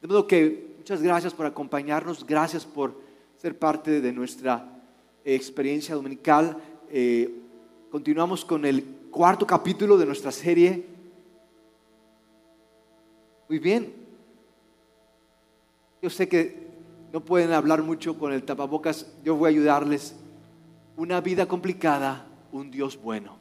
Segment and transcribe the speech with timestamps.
[0.00, 3.00] De modo que muchas gracias por acompañarnos, gracias por
[3.36, 4.66] ser parte de nuestra
[5.24, 6.56] experiencia dominical.
[6.90, 7.34] Eh,
[7.90, 10.86] continuamos con el cuarto capítulo de nuestra serie.
[13.48, 13.92] Muy bien.
[16.02, 16.66] Yo sé que
[17.12, 20.14] no pueden hablar mucho con el tapabocas, yo voy a ayudarles.
[20.96, 23.38] Una vida complicada, un Dios bueno.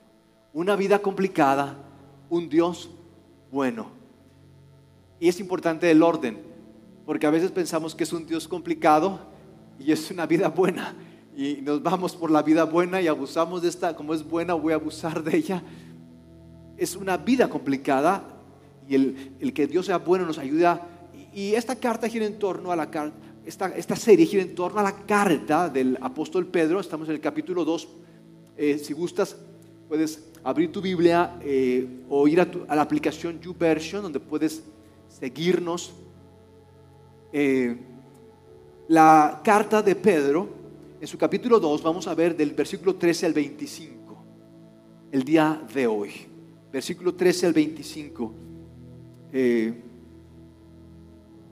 [0.53, 1.77] Una vida complicada,
[2.29, 2.89] un Dios
[3.51, 4.04] bueno.
[5.25, 6.37] Y es importante el orden,
[7.03, 9.21] porque a veces pensamos que es un Dios complicado
[9.79, 10.93] y es una vida buena.
[11.35, 14.73] Y nos vamos por la vida buena y abusamos de esta, como es buena, voy
[14.73, 15.63] a abusar de ella.
[16.77, 18.23] Es una vida complicada
[18.87, 20.87] y el, que Dios sea bueno nos ayuda.
[21.33, 23.17] Y, esta carta gira en torno a la carta,
[23.47, 26.79] esta, esta, serie gira en torno a la carta del apóstol Pedro.
[26.79, 27.87] Estamos en el capítulo 2.
[28.57, 29.35] Eh, si gustas,
[29.87, 34.61] puedes abrir tu Biblia eh, o ir a, la aplicación YouVersion, donde puedes
[35.19, 35.93] seguirnos.
[37.31, 37.77] Eh,
[38.87, 40.49] la carta de Pedro,
[40.99, 44.17] en su capítulo 2, vamos a ver del versículo 13 al 25,
[45.11, 46.11] el día de hoy.
[46.71, 48.33] Versículo 13 al 25.
[49.31, 49.81] Eh,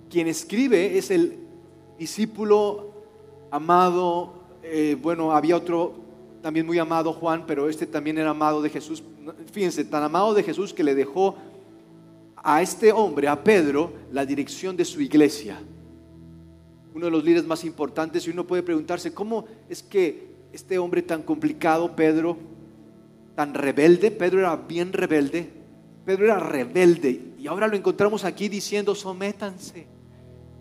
[0.09, 1.37] quien escribe es el
[1.97, 2.91] discípulo
[3.49, 4.41] amado,
[5.01, 5.95] bueno, había otro
[6.41, 9.03] también muy amado Juan, pero este también era amado de Jesús.
[9.51, 11.35] Fíjense, tan amado de Jesús que le dejó
[12.43, 15.59] a este hombre, a Pedro, la dirección de su iglesia.
[16.93, 21.01] Uno de los líderes más importantes y uno puede preguntarse, ¿cómo es que este hombre
[21.01, 22.37] tan complicado, Pedro,
[23.35, 25.49] tan rebelde, Pedro era bien rebelde,
[26.05, 29.87] Pedro era rebelde y ahora lo encontramos aquí diciendo, sométanse.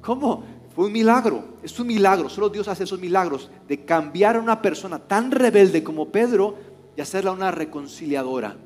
[0.00, 0.44] ¿Cómo?
[0.74, 4.62] Fue un milagro, es un milagro, solo Dios hace esos milagros de cambiar a una
[4.62, 6.56] persona tan rebelde como Pedro
[6.96, 8.56] y hacerla una reconciliadora.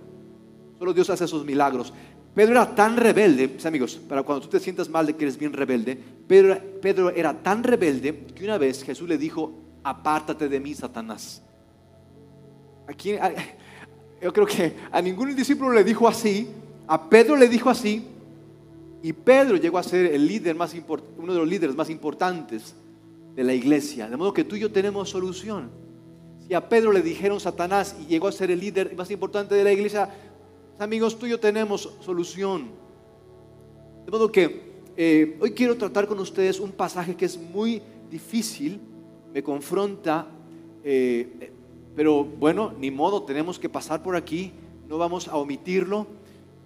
[0.78, 1.92] Solo Dios hace esos milagros.
[2.36, 5.54] Pedro era tan rebelde, amigos, para cuando tú te sientas mal de que eres bien
[5.54, 5.98] rebelde,
[6.28, 11.42] Pedro, Pedro era tan rebelde que una vez Jesús le dijo, apártate de mí, Satanás.
[12.86, 13.14] Aquí,
[14.20, 16.46] yo creo que a ningún discípulo le dijo así,
[16.86, 18.06] a Pedro le dijo así,
[19.02, 20.76] y Pedro llegó a ser el líder más
[21.16, 22.75] uno de los líderes más importantes
[23.34, 24.10] de la iglesia.
[24.10, 25.70] De modo que tú y yo tenemos solución.
[26.46, 29.64] Si a Pedro le dijeron Satanás y llegó a ser el líder más importante de
[29.64, 30.10] la iglesia,
[30.78, 32.70] amigos, tú y yo tenemos solución.
[34.04, 38.81] De modo que eh, hoy quiero tratar con ustedes un pasaje que es muy difícil,
[39.32, 40.26] me confronta,
[40.84, 41.50] eh,
[41.94, 44.53] pero bueno, ni modo, tenemos que pasar por aquí,
[44.88, 46.06] no vamos a omitirlo.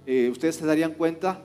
[0.07, 1.43] Eh, ustedes se darían cuenta,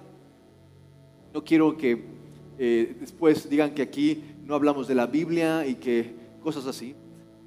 [1.33, 2.15] no quiero que
[2.57, 6.95] después digan que aquí no hablamos de la Biblia y que cosas así.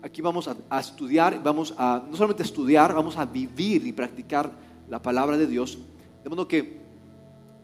[0.03, 5.01] Aquí vamos a, estudiar, vamos a no solamente estudiar, vamos a vivir y practicar la
[5.01, 5.79] palabra de Dios.
[6.23, 6.79] De modo que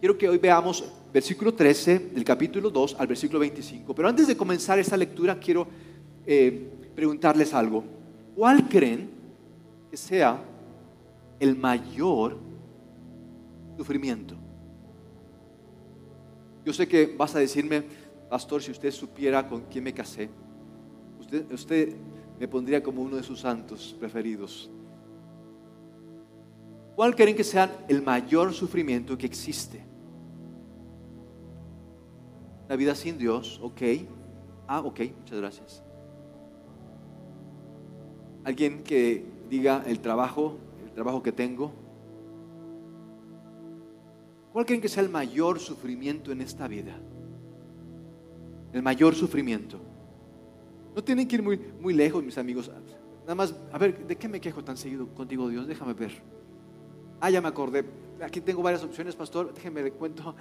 [0.00, 3.94] quiero que hoy veamos versículo 13 del capítulo 2 al versículo 25.
[3.94, 5.66] Pero antes de comenzar esta lectura, quiero
[6.26, 7.84] eh, preguntarles algo.
[8.34, 9.10] ¿Cuál creen
[9.90, 10.42] que sea
[11.38, 12.38] el mayor
[13.76, 14.34] sufrimiento?
[16.64, 17.84] Yo sé que vas a decirme,
[18.28, 20.30] pastor, si usted supiera con quién me casé,
[21.20, 21.94] usted, usted
[22.40, 24.70] me pondría como uno de sus santos preferidos.
[26.94, 29.82] ¿Cuál creen que sea el mayor sufrimiento que existe?
[32.68, 33.82] La vida sin Dios, ok.
[34.66, 35.82] Ah, ok, muchas gracias.
[38.44, 41.72] Alguien que diga el trabajo, el trabajo que tengo,
[44.54, 46.94] ¿Cuál creen que sea el mayor sufrimiento en esta vida?
[48.72, 49.80] El mayor sufrimiento.
[50.94, 52.70] No tienen que ir muy, muy lejos, mis amigos.
[53.22, 55.66] Nada más, a ver, ¿de qué me quejo tan seguido contigo, Dios?
[55.66, 56.12] Déjame ver.
[57.24, 57.86] Ah, ya me acordé.
[58.20, 59.54] Aquí tengo varias opciones, pastor.
[59.54, 60.36] Déjenme de cuento.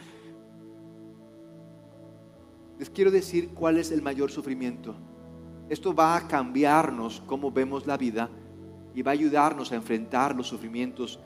[2.77, 4.93] Les quiero decir cuál es el mayor sufrimiento.
[5.69, 8.29] Esto va a cambiarnos cómo vemos la vida
[8.93, 11.21] y va a ayudarnos a enfrentar los sufrimientos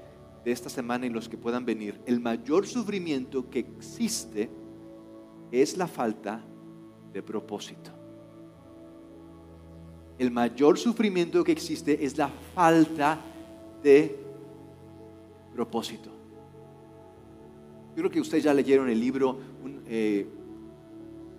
[0.46, 4.52] de esta semana y los que puedan venir, el mayor sufrimiento que existe
[5.52, 6.40] es la falta
[7.12, 7.90] de propósito.
[10.20, 13.20] El mayor sufrimiento que existe es la falta
[13.82, 14.27] de propósito.
[17.98, 19.40] Yo creo que ustedes ya leyeron el libro
[19.88, 20.28] eh,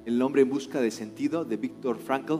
[0.04, 2.38] El hombre en busca de sentido de Víctor Frankl.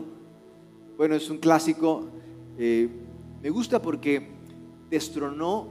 [0.97, 2.09] Bueno, es un clásico.
[2.57, 2.89] Eh,
[3.41, 4.27] me gusta porque
[4.89, 5.69] destronó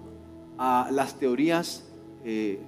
[0.57, 1.87] a las teorías
[2.25, 2.59] eh,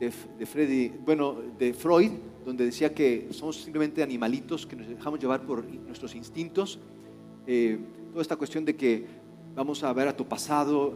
[0.00, 2.10] de, bueno, de Freud,
[2.44, 6.80] donde decía que somos simplemente animalitos que nos dejamos llevar por nuestros instintos.
[7.46, 9.06] Toda esta cuestión de que
[9.54, 10.94] vamos a ver a tu pasado,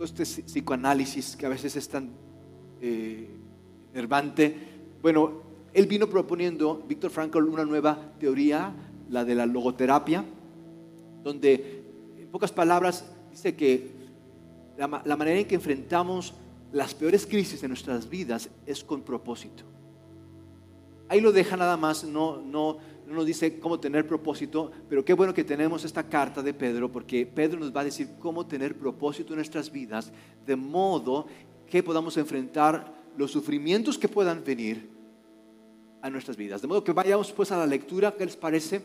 [0.00, 2.10] este psicoanálisis que a veces es tan
[3.94, 4.56] Nervante.
[5.00, 5.42] Bueno,
[5.72, 8.72] él vino proponiendo, Víctor Frankl, una nueva teoría,
[9.08, 10.24] la de la logoterapia,
[11.22, 11.84] donde,
[12.18, 13.90] en pocas palabras, dice que
[14.76, 16.34] la, la manera en que enfrentamos
[16.72, 19.64] las peores crisis de nuestras vidas es con propósito.
[21.08, 22.78] Ahí lo deja nada más, no, no,
[23.12, 26.90] no nos dice cómo tener propósito, pero qué bueno que tenemos esta carta de Pedro,
[26.90, 30.12] porque Pedro nos va a decir cómo tener propósito en nuestras vidas,
[30.44, 31.26] de modo
[31.70, 34.88] que podamos enfrentar los sufrimientos que puedan venir
[36.00, 36.62] a nuestras vidas.
[36.62, 38.82] De modo que vayamos pues a la lectura, ¿qué les parece?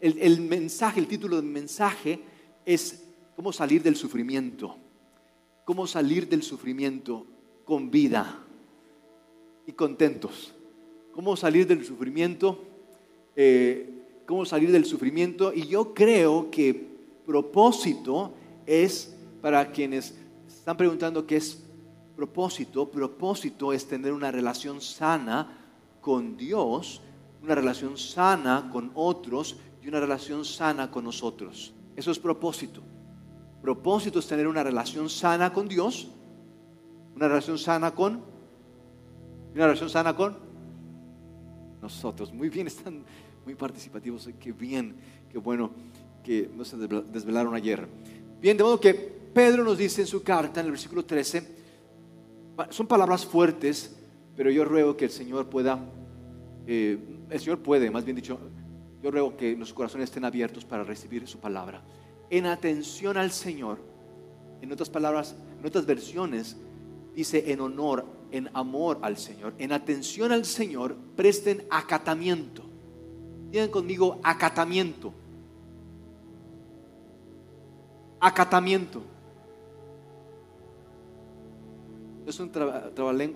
[0.00, 2.20] El, el mensaje, el título del mensaje
[2.64, 3.04] es
[3.36, 4.76] cómo salir del sufrimiento
[5.66, 7.26] cómo salir del sufrimiento
[7.64, 8.38] con vida
[9.66, 10.54] y contentos.
[11.10, 12.64] Cómo salir del sufrimiento,
[13.36, 15.52] eh, cómo salir del sufrimiento.
[15.52, 18.32] Y yo creo que propósito
[18.66, 20.16] es, para quienes
[20.48, 21.62] están preguntando qué es
[22.16, 25.58] propósito, propósito es tener una relación sana
[26.00, 27.02] con Dios,
[27.42, 31.72] una relación sana con otros y una relación sana con nosotros.
[31.94, 32.82] Eso es propósito
[33.66, 36.06] propósito es tener una relación sana con Dios,
[37.16, 38.22] una relación sana con,
[39.54, 40.36] una relación sana con
[41.82, 42.32] nosotros.
[42.32, 43.04] Muy bien, están
[43.46, 44.96] muy participativos, qué bien,
[45.30, 45.70] qué bueno
[46.22, 47.86] que no se desvelaron ayer.
[48.40, 51.56] Bien, de modo que Pedro nos dice en su carta, en el versículo 13,
[52.70, 53.94] son palabras fuertes,
[54.36, 55.78] pero yo ruego que el Señor pueda,
[56.66, 56.98] eh,
[57.30, 58.38] el Señor puede, más bien dicho,
[59.00, 61.82] yo ruego que nuestros corazones estén abiertos para recibir su palabra
[62.30, 63.78] en atención al Señor.
[64.60, 66.56] En otras palabras, en otras versiones,
[67.14, 69.54] dice en honor, en amor al Señor.
[69.58, 72.64] En atención al Señor, presten acatamiento.
[73.50, 75.12] Tienen conmigo acatamiento.
[78.20, 79.02] Acatamiento.
[82.26, 82.50] Es un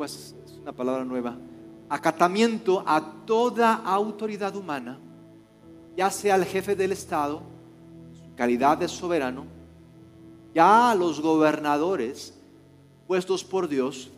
[0.05, 1.37] es una palabra nueva.
[1.89, 4.99] Acatamiento a toda autoridad humana,
[5.97, 7.43] ya sea el jefe del Estado,
[8.37, 9.45] calidad de soberano,
[10.55, 12.37] ya a los gobernadores
[13.07, 14.11] puestos por Dios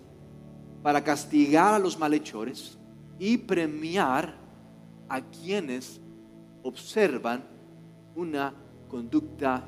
[0.83, 2.79] para castigar a los malhechores
[3.19, 4.42] y premiar
[5.13, 6.01] a quienes
[6.63, 7.45] observan
[8.17, 8.55] una
[8.89, 9.63] conducta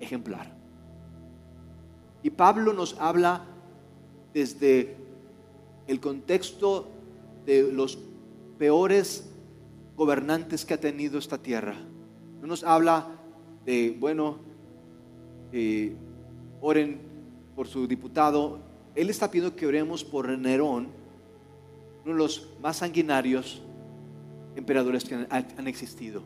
[0.00, 0.52] ejemplar.
[2.24, 3.44] Y Pablo nos habla
[4.32, 4.96] desde
[5.86, 6.88] el contexto
[7.46, 7.96] de los
[8.58, 9.30] peores
[9.96, 11.76] gobernantes que ha tenido esta tierra.
[12.40, 13.06] No nos habla
[13.64, 14.38] de, bueno,
[15.52, 15.94] eh,
[16.60, 16.98] oren
[17.54, 18.58] por su diputado.
[18.96, 20.88] Él está pidiendo que oremos por Nerón,
[22.04, 23.62] uno de los más sanguinarios
[24.56, 26.22] emperadores que han, existido.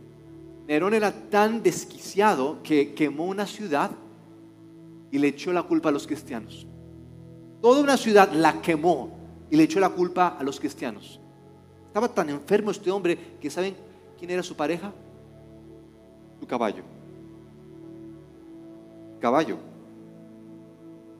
[0.66, 3.90] Nerón era tan desquiciado que quemó una ciudad
[5.10, 6.66] y le echó la culpa a los cristianos.
[7.62, 9.18] Toda una ciudad la quemó
[9.50, 11.20] y le echó la culpa a los cristianos.
[11.86, 13.74] Estaba tan enfermo este hombre que ¿saben
[14.18, 14.92] quién era su pareja?
[16.38, 16.84] Su caballo
[19.18, 19.58] caballo.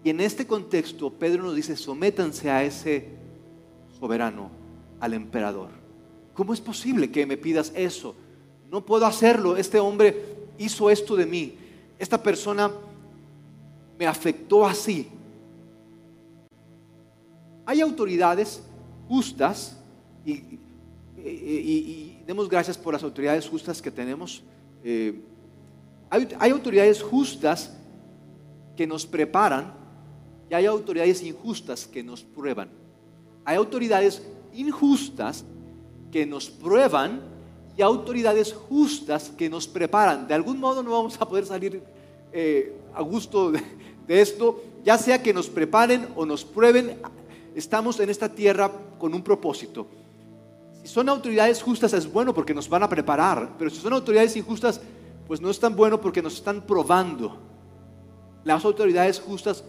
[0.05, 3.09] Y en este contexto, Pedro nos dice, sométanse a ese
[3.99, 4.51] soberano,
[5.01, 5.71] al emperador.
[6.38, 8.14] ¿Cómo es posible que me pidas eso?
[8.70, 9.56] No puedo hacerlo.
[9.56, 11.58] Este hombre hizo esto de mí.
[11.99, 12.70] Esta persona
[13.99, 15.08] me afectó así.
[17.67, 18.62] Hay autoridades
[19.08, 19.81] justas
[20.25, 20.61] y,
[22.25, 24.45] demos gracias por las autoridades justas que tenemos.
[24.85, 25.21] Eh,
[26.09, 27.76] hay, hay autoridades justas
[28.76, 29.75] que nos preparan
[30.49, 32.71] y hay autoridades injustas que nos prueban.
[33.45, 34.23] Hay autoridades
[34.54, 35.45] injustas
[36.11, 37.21] que nos prueban
[37.77, 40.27] y autoridades justas que nos preparan.
[40.27, 41.83] De algún modo no vamos a poder salir
[42.33, 46.99] eh, a gusto de, esto, ya sea que nos preparen o nos prueben.
[47.55, 49.87] Estamos en esta tierra con un propósito.
[50.83, 54.37] Si son autoridades justas es bueno porque nos van a preparar, pero si son autoridades
[54.37, 54.81] injustas,
[55.27, 57.37] pues no es tan bueno porque nos están probando
[58.45, 59.62] las autoridades justas,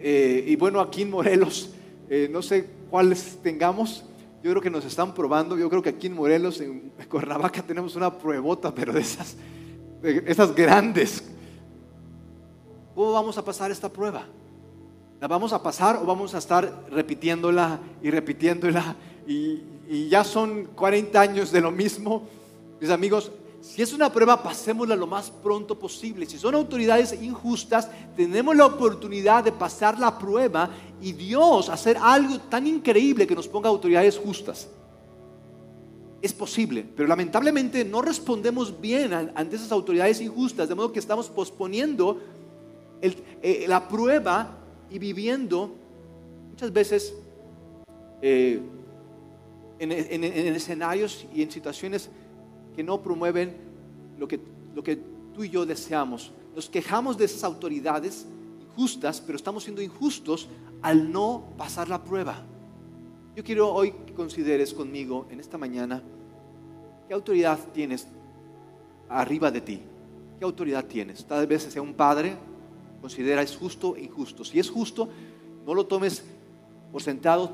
[0.00, 1.70] eh, y bueno, aquí en Morelos,
[2.08, 4.04] eh, no sé cuáles tengamos,
[4.42, 7.96] yo creo que nos están probando, yo creo que aquí en Morelos, en Cuernavaca tenemos
[7.96, 9.36] una pruebota, pero de esas,
[10.00, 11.24] de esas grandes.
[12.94, 14.26] ¿Cómo vamos a pasar esta prueba?
[15.20, 18.94] ¿La vamos a pasar o vamos a estar repitiéndola y repitiéndola?
[19.26, 22.28] Y, y ya son 40 años de lo mismo.
[22.80, 23.32] Mis amigos,
[23.68, 26.24] si es una prueba, pasémosla lo más pronto posible.
[26.24, 30.70] Si son autoridades injustas, tenemos la oportunidad de pasar la prueba
[31.02, 34.68] y Dios hacer algo tan increíble que nos ponga autoridades justas.
[36.22, 41.28] Es posible, pero lamentablemente no respondemos bien ante esas autoridades injustas, de modo que estamos
[41.28, 42.20] posponiendo
[43.02, 44.56] eh, la prueba
[44.90, 45.74] y viviendo
[46.50, 47.14] muchas veces
[48.22, 48.62] eh,
[49.78, 52.08] en, escenarios y en situaciones
[52.78, 53.56] que no promueven
[54.20, 54.38] lo que,
[54.72, 54.94] lo que
[55.34, 56.30] tú y yo deseamos.
[56.54, 58.24] Nos quejamos de esas autoridades
[58.60, 60.48] injustas, pero estamos siendo injustos
[60.80, 62.40] al no pasar la prueba.
[63.34, 66.04] Yo quiero hoy que consideres conmigo en esta mañana
[67.08, 68.06] qué autoridad tienes
[69.08, 69.82] arriba de ti.
[70.38, 71.24] ¿Qué autoridad tienes?
[71.24, 72.36] Tal vez sea un padre,
[73.00, 74.44] considera es justo e injusto.
[74.44, 75.08] Si es justo,
[75.66, 76.22] no lo tomes
[76.92, 77.50] por sentado.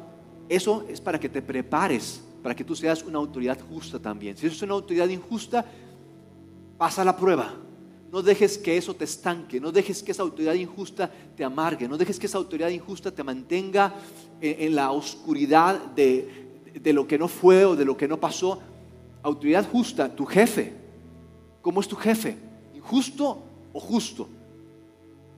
[0.50, 4.36] Eso es para que te prepares, para que tú seas una autoridad justa también.
[4.36, 5.64] Si es una autoridad injusta,
[6.76, 7.54] pasa la prueba.
[8.12, 11.96] No dejes que eso te estanque, no dejes que esa autoridad injusta te amargue, no
[11.96, 13.94] dejes que esa autoridad injusta te mantenga
[14.42, 18.60] en, la oscuridad de, de lo que no fue o de lo que no pasó.
[19.22, 20.74] Autoridad justa, tu jefe.
[21.62, 22.36] ¿Cómo es tu jefe?
[22.74, 24.28] ¿Injusto o justo?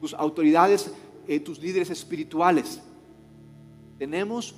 [0.01, 0.91] Tus autoridades,
[1.29, 2.81] eh, tus líderes espirituales.
[3.97, 4.57] Tenemos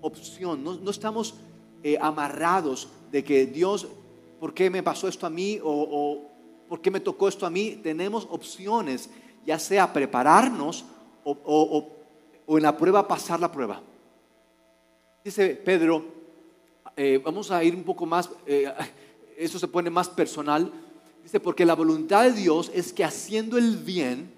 [0.00, 1.36] opción, no, estamos
[1.82, 3.88] eh, amarrados de que Dios,
[4.38, 5.58] ¿por qué me pasó esto a mí?
[5.62, 6.28] O,
[6.68, 7.80] ¿por qué me tocó esto a mí?
[7.82, 9.10] Tenemos opciones,
[9.44, 10.84] ya sea prepararnos
[11.24, 11.88] o,
[12.48, 13.80] en la prueba pasar la prueba.
[15.24, 16.04] Dice Pedro,
[16.96, 18.30] eh, vamos a ir un poco más,
[19.36, 20.72] eso se pone más personal.
[21.22, 24.32] Dice, porque la voluntad de Dios es que haciendo el bien,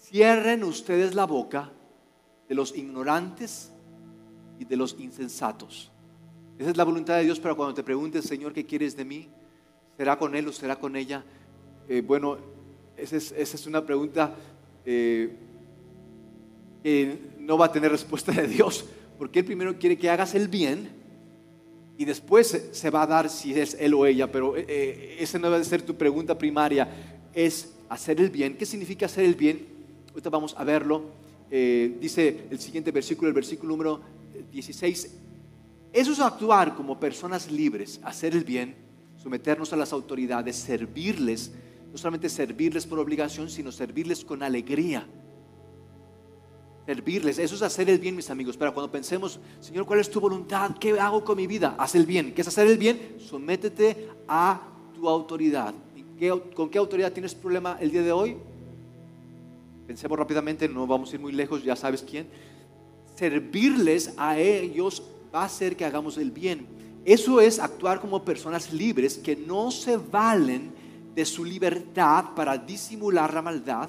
[0.00, 1.70] cierren ustedes la boca
[2.48, 3.70] de los ignorantes
[4.58, 5.90] y de los insensatos.
[6.58, 9.28] Esa es la voluntad de Dios para cuando te preguntes, Señor, ¿qué quieres de mí?
[9.96, 11.24] ¿Será con Él o será con ella?
[11.88, 12.36] Eh, bueno,
[12.96, 14.34] esa es, una pregunta
[14.84, 15.36] eh,
[16.82, 18.84] que no va a tener respuesta de Dios,
[19.18, 20.88] porque Él primero quiere que hagas el bien
[21.96, 25.50] y después se va a dar si es Él o ella, pero eh, esa no
[25.50, 26.88] debe ser tu pregunta primaria,
[27.32, 28.56] es hacer el bien.
[28.56, 29.64] ¿Qué significa hacer el bien?
[30.10, 31.04] Ahorita vamos a verlo.
[31.48, 34.17] dice el siguiente versículo, el versículo número
[34.50, 35.18] 16,
[35.92, 38.76] eso es actuar como personas libres, hacer el bien,
[39.16, 41.52] someternos a las autoridades, servirles,
[41.90, 45.06] no solamente servirles por obligación, sino servirles con alegría.
[46.84, 48.56] Servirles, eso es hacer el bien, mis amigos.
[48.56, 50.76] Pero cuando pensemos, Señor, ¿cuál es tu voluntad?
[50.78, 51.74] ¿Qué hago con mi vida?
[51.78, 52.32] Haz el bien.
[52.34, 53.16] ¿Qué es hacer el bien?
[53.18, 54.60] Sométete a
[54.94, 55.74] tu autoridad.
[56.54, 58.36] ¿Con qué autoridad tienes problema el día de hoy?
[59.86, 62.26] Pensemos rápidamente, no vamos a ir muy lejos, ya sabes quién
[63.18, 65.02] servirles a ellos
[65.34, 66.66] va a hacer que hagamos el bien.
[67.04, 70.70] Eso es actuar como personas libres que no se valen
[71.16, 73.88] de su libertad para disimular la maldad,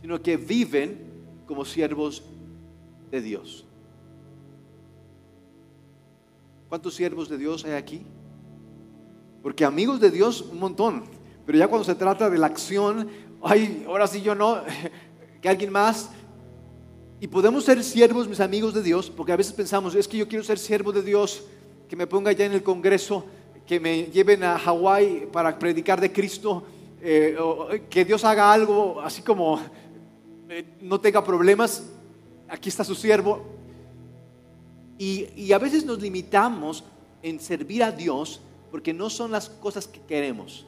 [0.00, 1.00] sino que viven
[1.46, 2.22] como siervos
[3.10, 3.66] de Dios.
[6.68, 8.02] ¿Cuántos siervos de Dios hay aquí?
[9.42, 11.04] Porque amigos de Dios un montón,
[11.44, 13.08] pero ya cuando se trata de la acción,
[13.42, 14.60] ay, ahora sí yo no,
[15.40, 16.10] que alguien más
[17.20, 20.28] y podemos ser siervos, mis amigos de Dios, porque a veces pensamos, es que yo
[20.28, 21.44] quiero ser siervo de Dios,
[21.88, 23.24] que me ponga ya en el Congreso,
[23.66, 26.62] que me lleven a Hawái para predicar de Cristo,
[27.00, 27.36] eh,
[27.88, 29.60] que Dios haga algo así como
[30.48, 31.84] eh, no tenga problemas,
[32.48, 33.46] aquí está su siervo.
[34.98, 36.84] Y, y a veces nos limitamos
[37.22, 40.66] en servir a Dios porque no son las cosas que queremos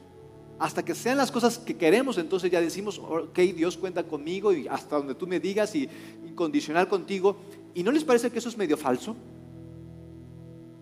[0.59, 4.67] hasta que sean las cosas que queremos, entonces ya decimos, ok, Dios cuenta conmigo y
[4.67, 5.89] hasta donde tú me digas y
[6.27, 7.37] incondicional contigo.
[7.75, 9.15] ¿Y no les parece que eso es medio falso?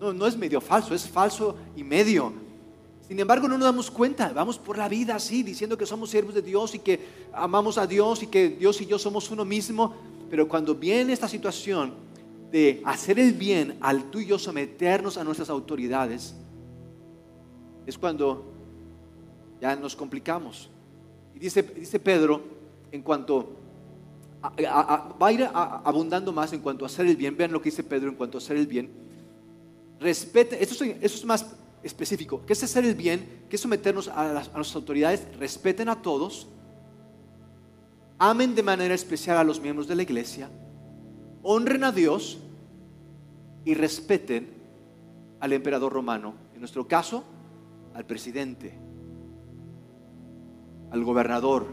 [0.01, 2.33] No, no es medio falso, es falso y medio.
[3.07, 6.35] Sin embargo, no nos damos cuenta, vamos por la vida así, diciendo que somos siervos
[6.35, 6.99] de Dios y que
[7.33, 9.95] amamos a Dios y que Dios y yo somos uno mismo,
[10.29, 11.95] pero cuando viene esta situación
[12.51, 16.35] de hacer el bien al tú y yo someternos a nuestras autoridades,
[17.87, 18.56] es cuando
[19.61, 20.71] ya nos complicamos.
[21.35, 22.43] Y dice, dice Pedro,
[22.93, 23.57] en cuanto
[24.43, 27.83] va a ir abundando más en cuanto a hacer el bien, vean lo que dice
[27.83, 28.91] Pedro en cuanto a hacer el bien,
[29.99, 31.47] respete, esto es, más
[31.83, 33.45] específico, ¿qué es hacer el bien?
[33.49, 35.27] ¿Qué es someternos a a las autoridades?
[35.39, 36.47] Respeten a todos,
[38.19, 40.49] amen de manera especial a los miembros de la iglesia,
[41.43, 42.39] honren a Dios
[43.65, 44.49] y respeten
[45.41, 47.25] al emperador romano, en nuestro caso,
[47.95, 48.86] al presidente
[50.91, 51.67] al gobernador.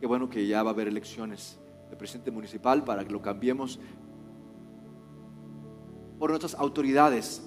[0.00, 1.58] Qué bueno que ya va a haber elecciones
[1.90, 3.78] de presidente municipal para que lo cambiemos
[6.18, 7.42] por nuestras autoridades.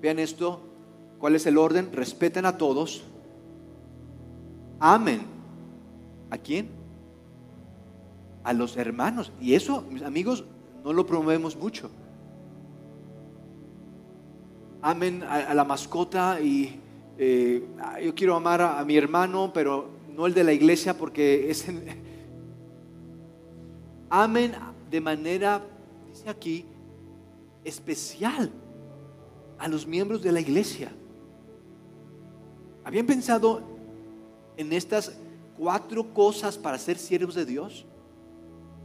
[0.00, 0.60] Vean esto,
[1.18, 1.92] ¿cuál es el orden?
[1.92, 3.04] Respeten a todos.
[4.80, 5.22] Amen.
[6.30, 6.70] ¿A quién?
[8.44, 9.32] A los hermanos.
[9.40, 10.44] Y eso, mis amigos,
[10.84, 11.90] no lo promovemos mucho.
[14.80, 16.80] Amen a, a la mascota y
[17.18, 17.66] eh,
[18.04, 21.66] yo quiero amar a, mi hermano, pero no el de la iglesia porque es...
[24.10, 24.54] Amen
[24.90, 25.62] de manera,
[26.08, 26.64] dice aquí,
[27.64, 28.50] especial
[29.58, 30.90] a los miembros de la iglesia.
[32.84, 33.60] ¿Habían pensado
[34.56, 35.12] en estas
[35.58, 37.84] cuatro cosas para ser siervos de Dios?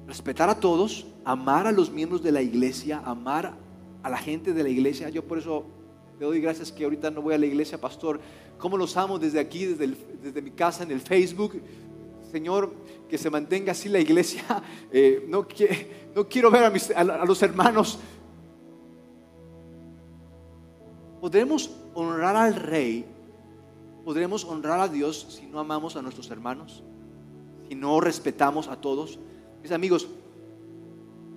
[0.07, 3.53] Respetar a todos, amar a los miembros de la iglesia, amar
[4.01, 5.09] a la gente de la iglesia.
[5.09, 5.65] Yo por eso
[6.19, 8.19] le doy gracias que ahorita no voy a la iglesia, pastor.
[8.57, 11.61] ¿Cómo los amo desde aquí, desde, desde mi casa, en el Facebook?
[12.31, 12.73] Señor,
[13.09, 14.43] que se mantenga así la iglesia.
[14.95, 15.47] Eh, no,
[16.15, 17.97] no, quiero ver a, a los hermanos.
[21.19, 23.05] ¿Podremos honrar al rey?
[24.05, 26.83] ¿Podremos honrar a Dios si no amamos a nuestros hermanos?
[27.67, 29.17] Si no respetamos a todos.
[29.61, 30.07] Mis amigos,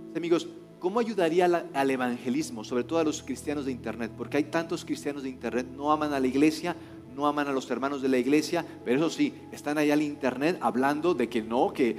[0.09, 0.49] mis amigos,
[0.87, 4.13] ¿cómo ayudaría al evangelismo, sobre todo a los cristianos de Internet?
[4.17, 6.77] Porque hay tantos cristianos de Internet, no aman a la iglesia,
[7.13, 10.59] no aman a los hermanos de la iglesia, pero eso sí, están allá en Internet
[10.61, 11.97] hablando de que no, que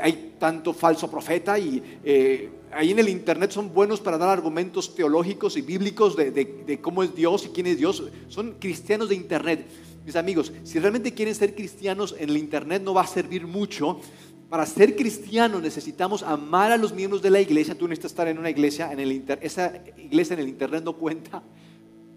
[0.00, 4.94] hay tanto falso profeta y eh, ahí en el Internet son buenos para dar argumentos
[4.94, 8.04] teológicos y bíblicos de cómo es Dios y quién es Dios.
[8.28, 9.66] Son cristianos de Internet.
[10.04, 13.98] Mis amigos, si realmente quieren ser cristianos en el Internet no va a servir mucho
[14.48, 17.76] para ser cristiano necesitamos amar a los miembros de la iglesia.
[17.76, 21.42] Tú necesitas estar en una iglesia, en el esa iglesia en el internet no cuenta.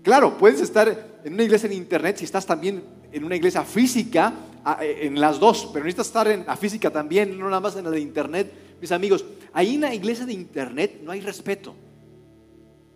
[0.04, 4.34] Claro, puedes estar en una iglesia en internet si estás también en una iglesia física,
[4.82, 7.86] eh, en las dos, pero necesitas estar en la física también, no nada más en
[7.86, 8.52] la de internet.
[8.80, 11.74] Mis amigos, ahí en la iglesia de internet no hay respeto.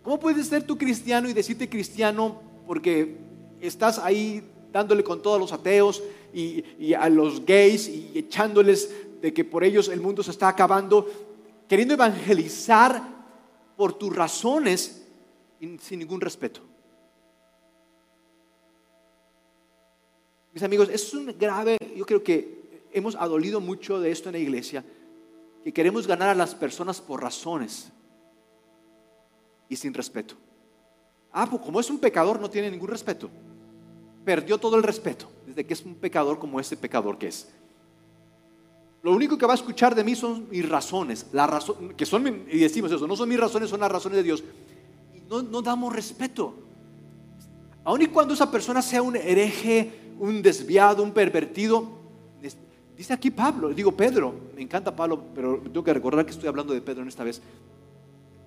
[0.02, 3.16] ¿Cómo puedes ser tú cristiano y decirte cristiano porque
[3.60, 8.90] estás ahí dándole con todos los ateos y a los gays y echándoles
[9.24, 11.10] de que por ellos el mundo se está acabando,
[11.66, 13.02] queriendo evangelizar
[13.74, 15.02] por tus razones
[15.80, 16.60] sin ningún respeto.
[20.52, 24.40] Mis amigos, es un grave, yo creo que hemos adolido mucho de esto en la
[24.40, 24.84] iglesia,
[25.64, 27.90] que queremos ganar a las personas por razones
[29.70, 30.34] y sin respeto.
[31.32, 33.30] Ah, pues como es un pecador no tiene ningún respeto.
[34.22, 37.48] Perdió todo el respeto desde que es un pecador como ese pecador que es.
[39.04, 42.26] Lo único que va a escuchar de mí son mis razones, la razón, que son,
[42.50, 44.42] y decimos eso, no son mis razones, son las razones de Dios.
[45.14, 46.54] Y no, no damos respeto.
[47.84, 51.86] Aun y cuando esa persona sea un hereje, un desviado, un pervertido,
[52.96, 56.72] dice aquí Pablo, digo Pedro, me encanta Pablo, pero tengo que recordar que estoy hablando
[56.72, 57.42] de Pedro en esta vez.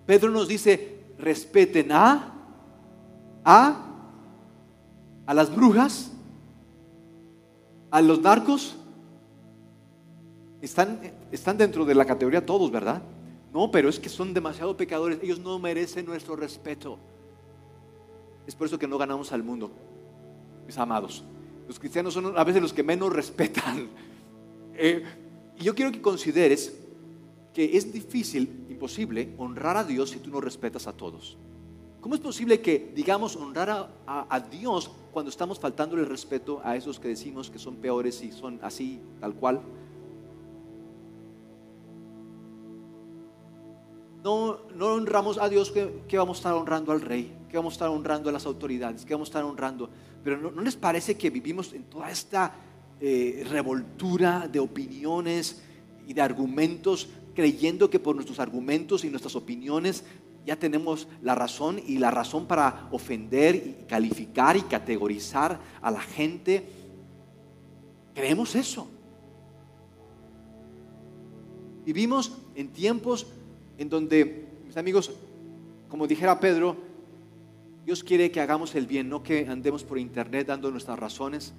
[0.07, 2.33] Pedro nos dice, respeten a,
[3.45, 3.85] a,
[5.23, 6.13] a las brujas,
[7.91, 8.76] a los narcos,
[10.61, 10.99] están,
[11.31, 13.01] están dentro de la categoría todos, ¿verdad?
[13.53, 15.19] No, pero es que son demasiado pecadores.
[15.21, 16.97] Ellos no merecen nuestro respeto.
[18.45, 19.71] Es por eso que no ganamos al mundo,
[20.65, 21.23] mis amados.
[21.67, 23.87] Los cristianos son a veces los que menos respetan.
[24.73, 25.03] Eh,
[25.57, 26.73] y yo quiero que consideres
[27.53, 31.37] que es difícil, imposible, honrar a Dios si tú no respetas a todos.
[31.99, 36.75] ¿Cómo es posible que digamos honrar a, a, Dios cuando estamos faltando el respeto a
[36.75, 39.61] esos que decimos que son peores y son así, tal cual?
[44.27, 47.89] No, honramos a Dios, que, vamos a estar honrando al rey, que vamos a estar
[47.89, 49.89] honrando a las autoridades, que vamos a estar honrando.
[50.23, 52.53] Pero ¿no, les parece que vivimos en toda esta
[52.99, 55.61] eh, revoltura de opiniones
[56.05, 60.03] y de argumentos, creyendo que por nuestros argumentos y nuestras opiniones
[60.45, 66.01] ya tenemos la razón y la razón para ofender y calificar y categorizar a la
[66.01, 66.67] gente?
[68.13, 68.89] Creemos eso.
[71.85, 73.27] Vivimos en tiempos
[73.77, 75.11] en donde, mis amigos,
[75.89, 76.77] como dijera Pedro,
[77.85, 81.53] Dios quiere que hagamos el bien, no que andemos por internet dando nuestras razones.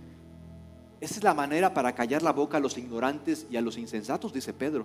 [1.00, 4.32] Esa es la manera para callar la boca a los ignorantes y a los insensatos,
[4.32, 4.84] dice Pedro.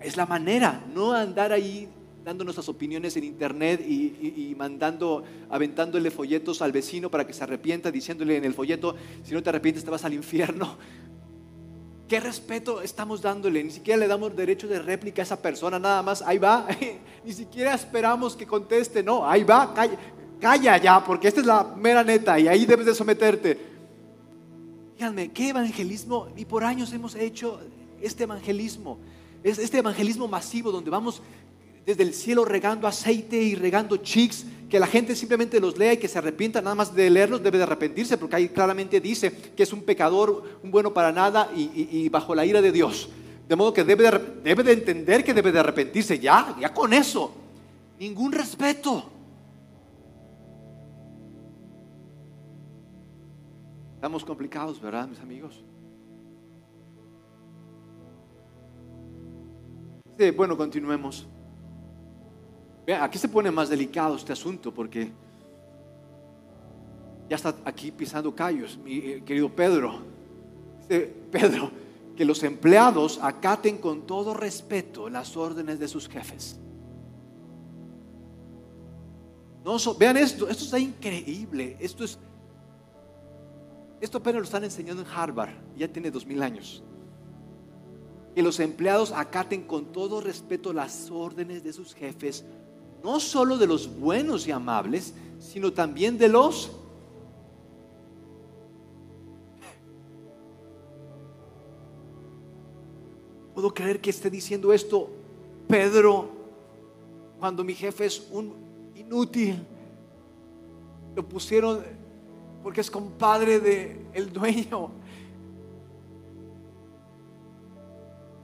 [0.00, 1.88] Es la manera, no andar ahí
[2.26, 7.90] dando nuestras opiniones en internet y, mandando, aventándole folletos al vecino para que se arrepienta,
[7.90, 10.76] diciéndole en el folleto, si no te arrepientes te vas al infierno.
[12.08, 13.64] ¿Qué respeto estamos dándole?
[13.64, 16.66] Ni siquiera le damos derecho de réplica a esa persona, nada más, ahí va.
[17.24, 19.74] Ni siquiera esperamos que conteste, no, ahí va,
[20.40, 23.58] calla, ya, porque esta es la mera neta y ahí debes de someterte.
[24.94, 26.28] Díganme, ¿qué evangelismo?
[26.36, 27.60] Y por años hemos hecho
[28.00, 28.98] este evangelismo,
[29.42, 31.20] este evangelismo masivo donde vamos
[31.84, 35.96] desde el cielo regando aceite y regando chicks, que la gente simplemente los lea y
[35.96, 39.62] que se arrepienta nada más de leerlos, debe de arrepentirse, porque ahí claramente dice que
[39.62, 43.08] es un pecador, un bueno para nada y, bajo la ira de Dios.
[43.48, 46.92] De modo que debe de, debe de entender que debe de arrepentirse, ya, ya con
[46.92, 47.32] eso.
[47.98, 49.10] Ningún respeto.
[53.94, 55.64] Estamos complicados, ¿verdad, mis amigos?
[60.18, 61.26] Sí, bueno, continuemos.
[62.86, 65.10] Vean, aquí se pone más delicado este asunto porque
[67.28, 70.14] ya está aquí pisando callos, mi eh, querido Pedro.
[71.32, 71.72] Pedro,
[72.16, 76.58] que los empleados acaten con todo respeto las órdenes de sus jefes.
[79.64, 81.76] No, vean esto, esto está increíble.
[81.80, 82.18] Esto es,
[84.00, 86.84] esto apenas lo están enseñando en Harvard, ya tiene dos mil años.
[88.34, 92.44] Que los empleados acaten con todo respeto las órdenes de sus jefes,
[93.06, 96.72] no solo de los buenos y amables, sino también de los
[103.54, 105.08] puedo creer que esté diciendo esto
[105.68, 106.28] Pedro
[107.38, 108.52] cuando mi jefe es un
[108.96, 109.64] inútil.
[111.14, 111.84] Lo pusieron
[112.64, 114.90] porque es compadre de el dueño.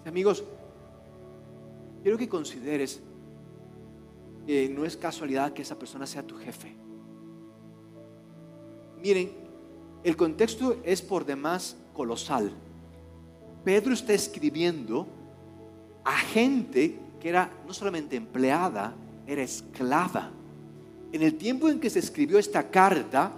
[0.07, 0.45] Amigos,
[2.05, 3.03] quiero que consideres
[4.47, 6.75] que no es casualidad que esa persona sea tu jefe.
[9.03, 9.33] Miren,
[10.05, 12.53] el contexto es por demás colosal.
[13.65, 15.07] Pedro está escribiendo
[16.05, 18.95] a gente que era no solamente empleada,
[19.27, 20.31] era esclava.
[21.13, 23.33] En el tiempo en que se escribió esta carta,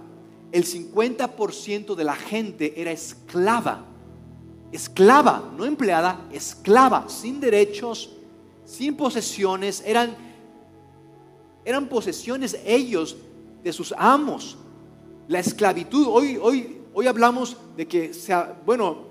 [0.51, 3.85] el 50% de la gente era esclava.
[4.71, 8.15] Esclava, no empleada, esclava, sin derechos,
[8.65, 10.15] sin posesiones, eran,
[11.65, 13.17] eran posesiones ellos
[13.63, 14.57] de sus amos.
[15.27, 19.07] La esclavitud, hoy, hoy, hoy hablamos de que sea, bueno,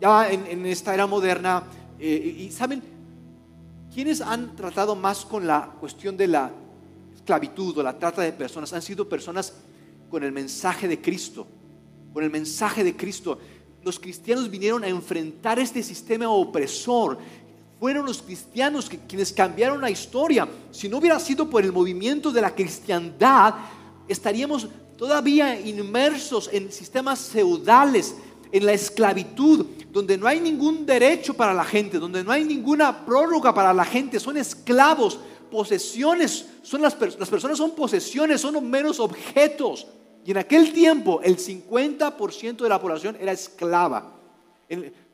[0.00, 1.64] ya en, esta era moderna.
[1.98, 2.82] Eh, y saben,
[3.92, 6.52] ¿quiénes han tratado más con la cuestión de la
[7.14, 8.72] esclavitud o la trata de personas?
[8.74, 9.54] Han sido personas
[10.10, 11.46] con el mensaje de Cristo,
[12.12, 13.38] con el mensaje de Cristo.
[13.82, 17.18] Los cristianos vinieron a enfrentar este sistema opresor.
[17.78, 20.48] Fueron los cristianos quienes cambiaron la historia.
[20.70, 23.54] Si no hubiera sido por el movimiento de la cristiandad,
[24.08, 28.16] estaríamos todavía inmersos en sistemas feudales,
[28.50, 33.04] en la esclavitud, donde no hay ningún derecho para la gente, donde no hay ninguna
[33.04, 35.18] prórroga para la gente, son esclavos,
[35.50, 39.86] posesiones, son las, las personas son posesiones, son menos objetos.
[40.24, 44.12] Y en aquel tiempo el 50% de la población era esclava.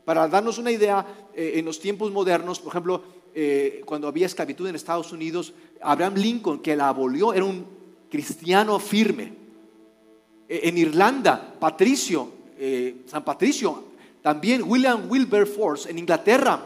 [0.04, 3.02] Para darnos una idea, eh, en los tiempos modernos, por ejemplo,
[3.34, 7.64] eh, cuando había esclavitud en Estados Unidos, Abraham Lincoln, que la abolió, era un
[8.10, 9.32] cristiano firme.
[10.48, 16.60] E, en Irlanda, Patricio, eh, San Patricio, también William Wilberforce en Inglaterra.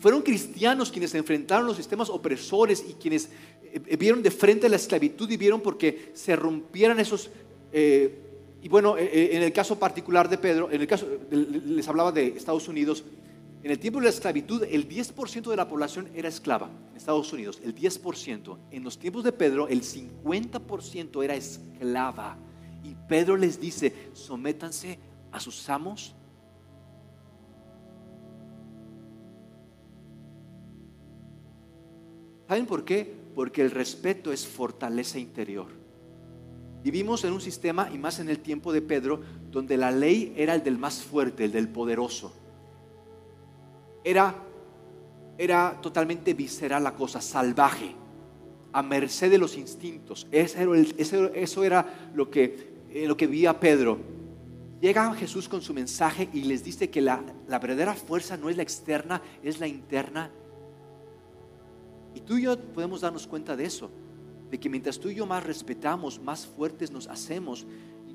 [0.00, 3.30] Fueron cristianos quienes enfrentaron los sistemas opresores y quienes
[3.98, 7.30] vieron de frente la esclavitud y vieron porque se rompieran esos...
[8.64, 12.66] y bueno, en el caso particular de Pedro, en el caso, les hablaba de Estados
[12.66, 13.04] Unidos,
[13.62, 17.30] en el tiempo de la esclavitud, el 10% de la población era esclava en Estados
[17.30, 18.56] Unidos, el 10%.
[18.70, 22.38] En los tiempos de Pedro, el 50% era esclava.
[22.82, 24.98] Y Pedro les dice, sométanse
[25.30, 26.14] a sus amos
[32.48, 33.14] ¿Saben por qué?
[33.34, 35.83] Porque el respeto es fortaleza interior.
[36.84, 39.20] Vivimos en un sistema, y más en el tiempo de Pedro,
[39.50, 42.32] donde la ley era el del más fuerte, el del poderoso.
[44.04, 44.34] Era,
[45.38, 47.96] era totalmente visceral la cosa, salvaje,
[48.72, 50.26] a merced de los instintos.
[50.30, 53.98] Eso era, lo, que, eh, lo que vía Pedro.
[54.80, 58.58] Llega Jesús con su mensaje y les dice que la, la verdadera fuerza no es
[58.58, 60.30] la externa, es la interna
[62.14, 63.90] y tú y yo podemos darnos cuenta de eso,
[64.50, 67.66] de que mientras tú y yo más respetamos, más fuertes nos hacemos,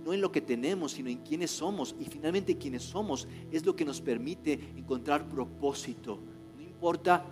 [0.03, 1.95] no en lo que tenemos, sino en quiénes somos.
[1.99, 6.19] Y finalmente quienes somos es lo que nos permite encontrar propósito.
[6.55, 7.25] No importa,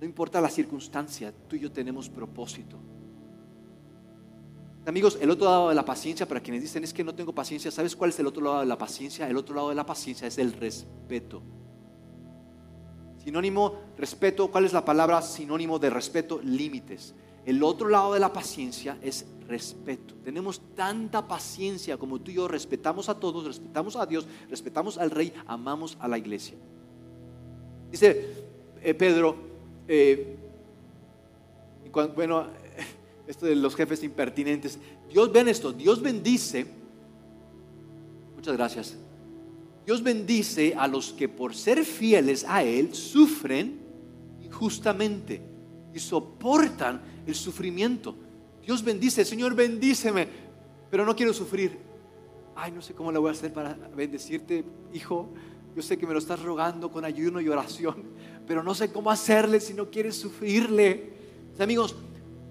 [0.00, 2.78] no importa la circunstancia, tú y yo tenemos propósito.
[4.84, 7.70] Amigos, el otro lado de la paciencia, para quienes dicen es que no tengo paciencia,
[7.70, 9.28] ¿sabes cuál es el otro lado de la paciencia?
[9.28, 11.40] El otro lado de la paciencia es el respeto.
[13.22, 16.40] Sinónimo, respeto, ¿cuál es la palabra sinónimo de respeto?
[16.42, 17.14] Límites.
[17.44, 20.14] El otro lado de la paciencia es respeto.
[20.24, 25.10] Tenemos tanta paciencia como tú y yo respetamos a todos, respetamos a Dios, respetamos al
[25.10, 26.56] rey, amamos a la iglesia.
[27.90, 28.26] Dice
[28.80, 29.36] eh, Pedro,
[29.86, 30.36] eh,
[32.14, 32.46] bueno,
[33.26, 34.78] esto de los jefes impertinentes,
[35.10, 36.66] Dios, ven esto, Dios bendice,
[38.34, 38.96] muchas gracias,
[39.84, 43.80] Dios bendice a los que por ser fieles a Él sufren
[44.42, 45.42] injustamente
[45.92, 48.14] y soportan el sufrimiento.
[48.64, 50.28] Dios bendice, Señor, bendíceme,
[50.90, 51.78] pero no quiero sufrir.
[52.54, 55.28] Ay, no sé cómo le voy a hacer para bendecirte, hijo.
[55.74, 58.04] Yo sé que me lo estás rogando con ayuno y oración,
[58.46, 61.12] pero no sé cómo hacerle si no quieres sufrirle.
[61.58, 61.96] amigos,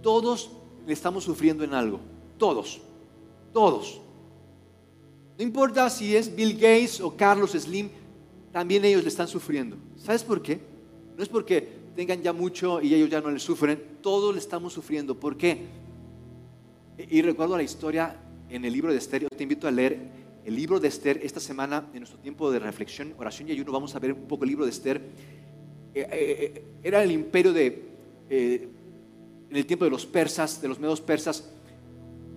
[0.01, 0.51] todos
[0.87, 1.99] le estamos sufriendo en algo.
[2.37, 2.81] Todos.
[3.53, 4.01] Todos.
[5.37, 7.89] No importa si es Bill Gates o Carlos Slim,
[8.51, 9.77] también ellos le están sufriendo.
[9.97, 10.59] ¿Sabes por qué?
[11.15, 14.73] No es porque tengan ya mucho y ellos ya no le sufren, todos le estamos
[14.73, 15.19] sufriendo.
[15.19, 15.65] ¿Por qué?
[16.97, 18.15] Y recuerdo la historia
[18.49, 21.87] en el libro de Esther, te invito a leer el libro de Esther esta semana
[21.93, 24.65] en nuestro tiempo de reflexión, oración y ayuno, vamos a ver un poco el libro
[24.65, 24.97] de Esther.
[25.93, 27.89] Eh, eh, eh, era el imperio de,
[28.29, 31.49] en el tiempo de los persas, de los medos persas,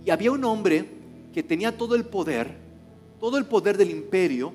[0.04, 0.84] y había un hombre
[1.32, 2.56] que tenía todo el poder,
[3.18, 4.52] todo el poder del imperio,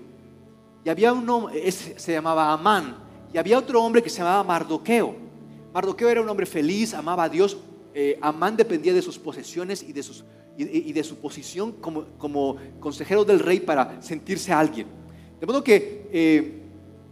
[0.85, 5.15] y había un hombre, se llamaba Amán, y había otro hombre que se llamaba Mardoqueo.
[5.73, 7.57] Mardoqueo era un hombre feliz, amaba a Dios.
[8.21, 14.51] Amán dependía de sus posesiones y de, su posición como, consejero del rey para sentirse
[14.53, 14.87] alguien.
[15.39, 16.59] De modo que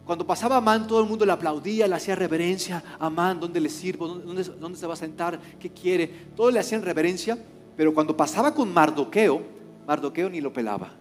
[0.08, 2.82] cuando pasaba Amán, todo el mundo le aplaudía, le hacía reverencia.
[2.97, 4.08] Amán, ¿dónde le sirvo?
[4.08, 5.38] ¿Dónde, ¿Dónde, se va a sentar?
[5.60, 6.08] ¿Qué quiere?
[6.34, 7.38] Todos le hacían reverencia.
[7.75, 9.41] Pero cuando pasaba con Mardoqueo,
[9.86, 10.93] Mardoqueo ni lo pelaba.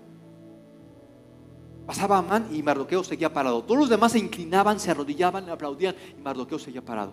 [1.86, 3.62] Pasaba Amán y Mardoqueo seguía parado.
[3.62, 7.12] Todos los demás se inclinaban, se arrodillaban, aplaudían y Mardoqueo seguía parado.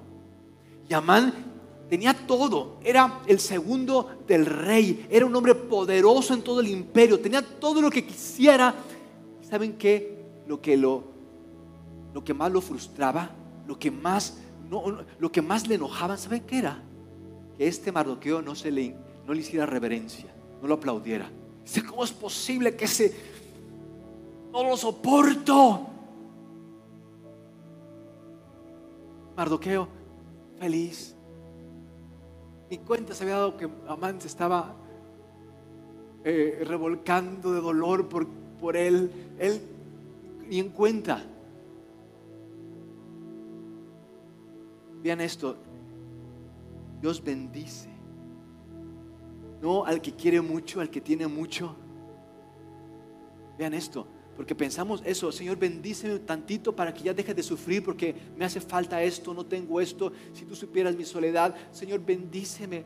[0.89, 1.33] Y Amán
[1.89, 7.19] tenía todo, era el segundo del rey, era un hombre poderoso en todo el imperio,
[7.19, 8.73] tenía todo lo que quisiera.
[9.47, 10.23] ¿Saben qué?
[10.47, 11.03] Lo que, lo,
[12.13, 13.29] lo que más lo frustraba,
[13.67, 16.83] lo que más, no, lo que más le enojaba, ¿saben qué era?
[17.57, 21.29] Que este Mardoqueo no se le no le hiciera reverencia, no lo aplaudiera.
[21.87, 23.15] ¿cómo es posible que ese
[24.53, 25.87] no lo soporto?
[29.35, 29.89] Mardoqueo,
[30.57, 31.15] feliz.
[32.69, 34.75] Mi cuenta se había dado que Amán se estaba
[36.23, 38.27] eh, revolcando de dolor por,
[38.59, 39.11] por él.
[39.37, 39.61] Él
[40.47, 41.21] ni en cuenta.
[45.01, 45.57] Vean esto.
[47.01, 47.93] Dios bendice
[49.63, 51.73] no al que quiere mucho, al que tiene mucho.
[53.57, 58.15] Vean esto, porque pensamos eso, Señor, bendíceme tantito para que ya deje de sufrir porque
[58.35, 60.11] me hace falta esto, no tengo esto.
[60.33, 62.83] Si tú supieras mi soledad, Señor, bendíceme.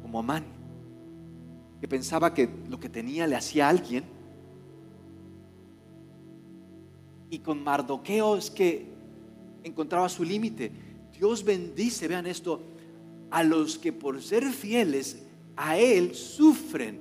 [0.00, 0.44] Como Amán,
[1.80, 4.04] que pensaba que lo que tenía le hacía a alguien.
[7.28, 8.86] Y con Mardoqueo es que
[9.64, 10.70] encontraba su límite.
[11.18, 12.60] Dios bendice, vean esto,
[13.30, 15.24] a los que por ser fieles
[15.56, 17.00] a él sufren,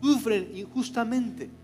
[0.00, 1.61] sufren injustamente.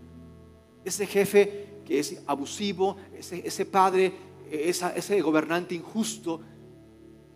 [0.89, 4.11] Ese jefe que es abusivo, ese, padre,
[4.49, 6.41] ese gobernante injusto,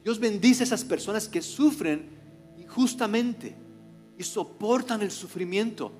[0.04, 2.10] Dios bendice a esas personas que sufren
[2.58, 3.56] injustamente
[4.18, 5.92] y soportan el sufrimiento.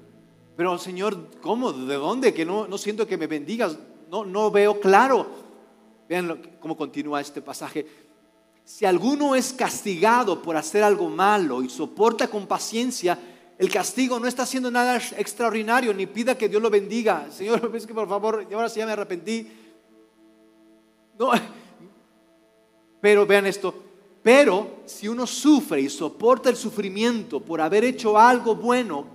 [0.58, 1.72] Pero Señor, ¿cómo?
[1.72, 2.34] ¿De dónde?
[2.34, 3.78] Que no, no siento que me bendigas,
[4.10, 5.28] no, no veo claro.
[6.10, 7.86] Vean cómo continúa este pasaje.
[8.64, 13.20] Si alguno es castigado por hacer algo malo y soporta con paciencia,
[13.58, 17.28] el castigo no está haciendo nada extraordinario, ni pida que Dios lo bendiga.
[17.32, 19.48] Señor, es que por favor, ahora sí ya me arrepentí.
[21.18, 21.32] No,
[23.00, 23.74] pero vean esto,
[24.24, 29.06] pero si uno sufre y soporta el sufrimiento por haber hecho algo bueno,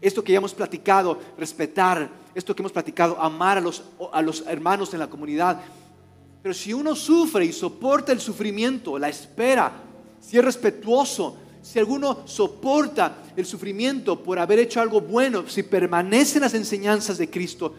[0.00, 4.44] esto que ya hemos platicado, respetar, esto que hemos platicado, amar a los, a los
[4.46, 5.62] hermanos en la comunidad,
[6.42, 9.72] pero si uno sufre y soporta el sufrimiento, la espera,
[10.20, 16.38] si es respetuoso, si alguno soporta el sufrimiento por haber hecho algo bueno, si permanece
[16.38, 17.74] en las enseñanzas de Cristo,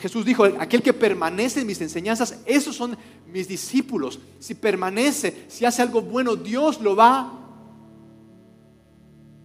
[0.00, 2.96] Jesús dijo, aquel que permanece en mis enseñanzas, esos son
[3.32, 4.18] mis discípulos.
[4.40, 7.32] Si permanece, si hace algo bueno, Dios lo va a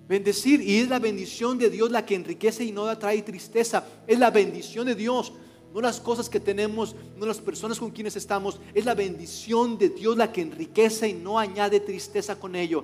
[0.08, 0.62] bendecir.
[0.62, 3.86] Y es la bendición de Dios la que enriquece y no trae tristeza.
[4.08, 5.34] Es la bendición de Dios
[5.74, 9.90] no las cosas que tenemos, no las personas con quienes estamos, es la bendición de
[9.90, 12.84] Dios la que enriquece y no añade tristeza con ello.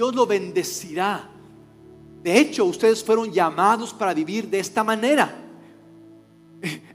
[0.00, 1.28] Dios lo bendecirá.
[2.22, 5.30] De hecho, ustedes fueron llamados para vivir de esta manera.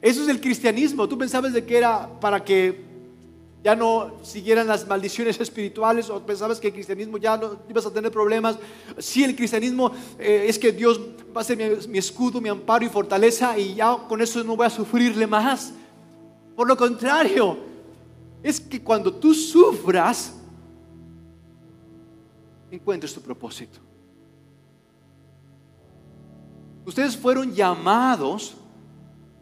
[0.02, 1.08] Eso es el cristianismo.
[1.08, 2.84] Tú pensabas de que era para que
[3.64, 7.94] ya no siguieran las maldiciones espirituales o pensabas que el cristianismo ya no ibas a
[7.94, 8.58] tener problemas.
[8.98, 11.00] Si el cristianismo eh, es que Dios
[11.38, 14.66] va a ser mi, escudo, mi amparo y fortaleza y ya con eso no voy
[14.66, 15.74] a sufrirle más.
[16.56, 17.56] Por lo contrario,
[18.42, 20.34] es que cuando tú sufras,
[22.76, 23.80] encuentres tu propósito.
[26.86, 28.56] Ustedes fueron llamados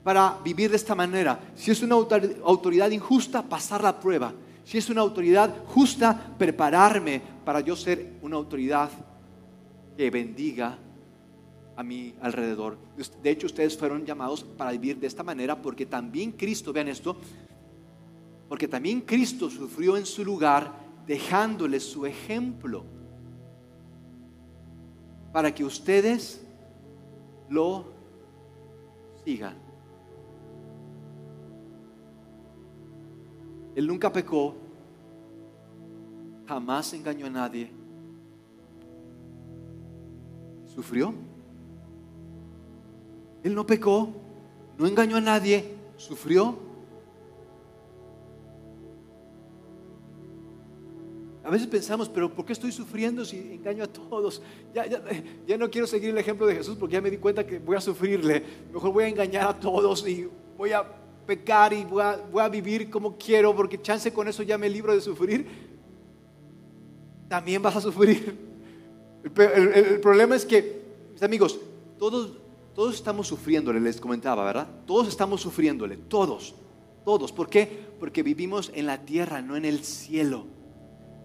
[0.04, 1.40] para vivir de esta manera.
[1.56, 4.34] Si es una autoridad injusta, pasar la prueba.
[4.64, 8.90] Si es una autoridad justa, prepararme para yo ser una autoridad
[9.98, 10.78] que bendiga
[11.76, 12.78] a mi alrededor.
[13.22, 17.18] De hecho, ustedes fueron llamados para vivir de esta manera porque también Cristo, vean esto,
[18.48, 20.72] porque también Cristo sufrió en su lugar
[21.06, 22.86] dejándoles su ejemplo
[25.34, 26.46] para que ustedes
[27.50, 27.86] lo
[29.26, 29.56] sigan.
[33.76, 34.56] Él nunca pecó,
[36.46, 37.72] jamás engañó a nadie.
[40.68, 41.14] Sufrió.
[43.42, 44.10] Él no pecó,
[44.78, 46.63] no engañó a nadie, sufrió.
[51.54, 54.42] Veces pensamos, pero ¿por qué estoy sufriendo si engaño a todos?
[54.74, 57.60] Ya, ya, no quiero seguir el ejemplo de Jesús porque ya me di cuenta que
[57.60, 58.44] voy a sufrirle.
[58.72, 60.84] Mejor voy a engañar a todos y voy a
[61.26, 64.70] pecar y voy a, voy a vivir como quiero porque chance con eso ya me
[64.70, 65.48] libro de sufrir.
[67.30, 68.38] También vas a sufrir.
[69.24, 70.82] El, problema es que,
[71.14, 71.60] mis amigos,
[71.98, 72.34] todos,
[72.76, 74.68] todos estamos sufriéndole, les comentaba, ¿verdad?
[74.86, 76.56] Todos estamos sufriéndole, todos,
[77.06, 77.32] todos.
[77.32, 77.88] ¿Por qué?
[78.00, 80.46] Porque vivimos en la tierra, no en el cielo.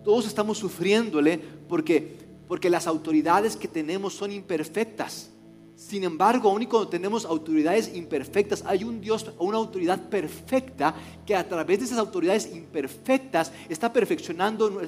[0.09, 2.17] Todos estamos sufriéndole porque,
[2.49, 5.29] porque las autoridades que tenemos son imperfectas.
[5.77, 10.95] Sin embargo, aun y cuando tenemos autoridades imperfectas, hay un Dios una autoridad perfecta
[11.27, 14.81] que a través de esas autoridades imperfectas está perfeccionando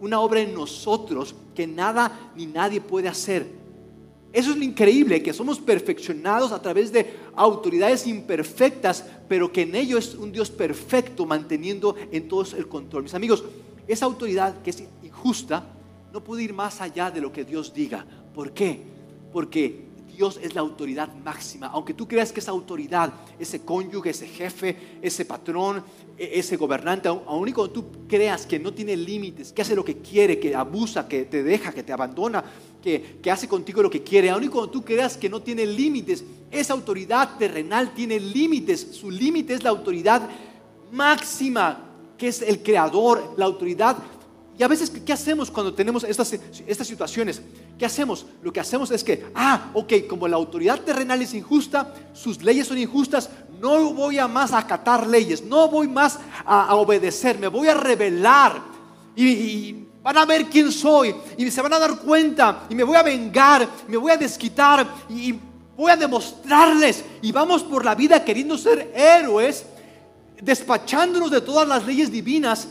[0.00, 3.46] una obra en nosotros que nada ni nadie puede hacer.
[4.32, 9.76] Eso es lo increíble, que somos perfeccionados a través de autoridades imperfectas, pero que en
[9.76, 13.04] ello es un Dios perfecto manteniendo en todos el control.
[13.04, 13.44] Mis amigos,
[13.86, 15.64] esa autoridad que es injusta
[16.12, 18.06] no puede ir más allá de lo que Dios diga.
[18.34, 18.80] ¿Por qué?
[19.32, 19.84] Porque
[20.16, 21.66] Dios es la autoridad máxima.
[21.66, 25.82] Aunque tú creas que esa autoridad, ese cónyuge, ese jefe, ese patrón,
[26.16, 29.84] e-, ese gobernante, aun y cuando tú creas que no tiene límites, que hace lo
[29.84, 32.44] que quiere, que abusa, que te deja, que te abandona,
[32.82, 35.66] que, que hace contigo lo que quiere, aun y cuando tú creas que no tiene
[35.66, 38.88] límites, esa autoridad terrenal tiene límites.
[38.92, 40.28] Su límite es la autoridad
[40.92, 41.83] máxima,
[42.18, 43.96] que es el creador, la autoridad
[44.56, 47.42] y a veces, ¿qué hacemos cuando tenemos estas, estas situaciones?
[47.76, 48.24] ¿Qué hacemos?
[48.40, 52.68] Lo que hacemos es que, ah, ok, como la autoridad terrenal es injusta, sus leyes
[52.68, 57.66] son injustas, no voy a más acatar leyes, no voy más a, obedecer, me voy
[57.66, 58.62] a rebelar.
[59.16, 62.94] Y, van a ver quién soy y se van a dar cuenta y me voy
[62.94, 65.34] a vengar, me voy a desquitar y
[65.74, 67.02] voy a demostrarles.
[67.22, 69.64] Y vamos por la vida queriendo ser héroes,
[70.42, 72.68] despachándonos de todas las leyes divinas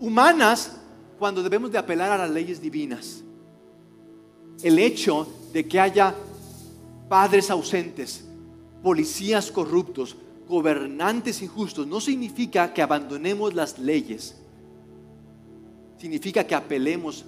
[0.00, 0.76] humanas
[1.18, 3.22] cuando debemos de apelar a las leyes divinas.
[4.62, 6.14] El hecho de que haya
[7.08, 8.24] padres ausentes,
[8.82, 10.16] policías corruptos,
[10.48, 14.36] gobernantes injustos, no significa que abandonemos las leyes.
[15.98, 17.24] Significa que apelemos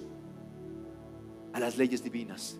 [1.53, 2.55] a las leyes divinas.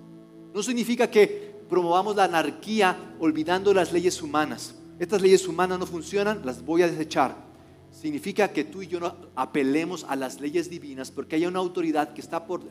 [0.54, 4.75] No significa que promovamos la anarquía olvidando las leyes humanas.
[4.99, 7.49] Estas leyes humanas no funcionan, las voy a desechar
[7.91, 12.13] significa que tú y yo no apelemos a las leyes divinas porque hay una autoridad
[12.13, 12.62] que está por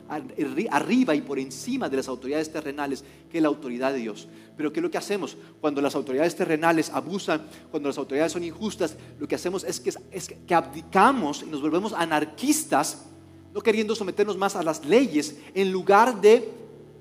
[0.69, 4.27] arriba y por encima de las autoridades terrenales, que es la autoridad de Dios.
[4.57, 5.37] Pero ¿qué es lo que hacemos?
[5.61, 9.93] Cuando las autoridades terrenales abusan, cuando las autoridades son injustas, lo que hacemos es que,
[10.11, 13.05] es que abdicamos y nos volvemos anarquistas,
[13.53, 16.49] no queriendo someternos más a las leyes, en lugar de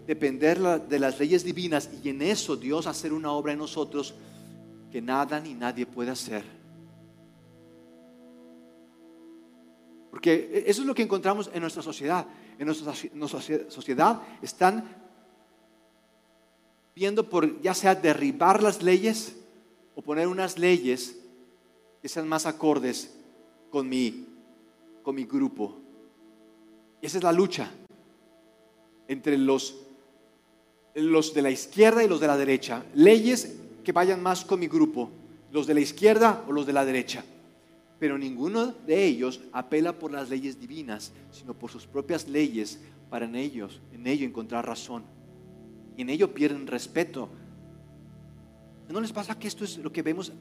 [0.07, 4.15] depender de las leyes divinas y en eso Dios hacer una obra en nosotros
[4.91, 6.45] que nada ni nadie puede hacer.
[10.11, 12.27] Porque e-, eso es lo que encontramos en nuestra sociedad.
[12.59, 12.93] En nuestra,
[13.71, 14.85] sociedad están
[16.95, 19.37] viendo por ya sea derribar las leyes
[19.95, 21.17] o poner unas leyes
[22.03, 23.17] que sean más acordes
[23.71, 24.27] con mi,
[25.05, 25.79] con mi grupo.
[27.01, 27.71] esa es la lucha
[29.07, 29.77] entre los,
[30.95, 32.85] los de la izquierda y los de la derecha.
[32.95, 35.11] Leyes que vayan más con mi grupo,
[35.51, 37.25] los de la izquierda o los de la derecha.
[37.99, 43.27] Pero ninguno de ellos apela por las leyes divinas, sino por sus propias leyes para
[43.27, 45.05] en ellos, en ello encontrar razón.
[45.97, 47.29] Y en ello pierden respeto.
[48.89, 50.33] ¿No les pasa que esto es lo que vemos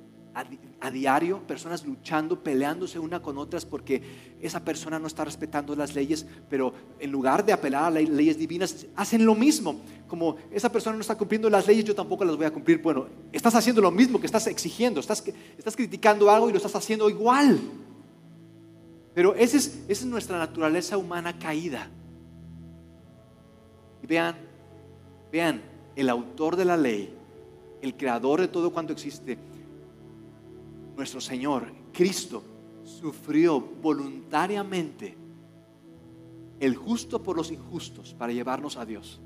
[0.80, 4.02] a, diario, personas luchando, peleándose una con otras porque
[4.42, 8.38] esa persona no está respetando las leyes, pero en lugar de apelar a las leyes
[8.38, 9.82] divinas, hacen lo mismo.
[10.08, 12.82] Como esa persona no está cumpliendo las leyes, yo tampoco las voy a cumplir.
[12.82, 15.24] Bueno, estás haciendo lo mismo que estás exigiendo, estás,
[15.58, 17.60] estás criticando algo y lo estás haciendo igual.
[19.16, 21.90] Pero esa es, esa es nuestra naturaleza humana caída.
[24.04, 24.36] Y vean,
[25.32, 25.62] vean,
[25.96, 27.12] el autor de la ley,
[27.82, 29.40] el creador de todo cuanto existe,
[30.98, 32.44] nuestro Señor, Cristo,
[32.84, 35.16] sufrió voluntariamente
[36.60, 39.20] el justo por los injustos para llevarnos a Dios.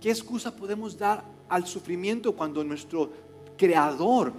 [0.00, 3.10] ¿Qué excusa podemos dar al sufrimiento cuando nuestro
[3.56, 4.32] creador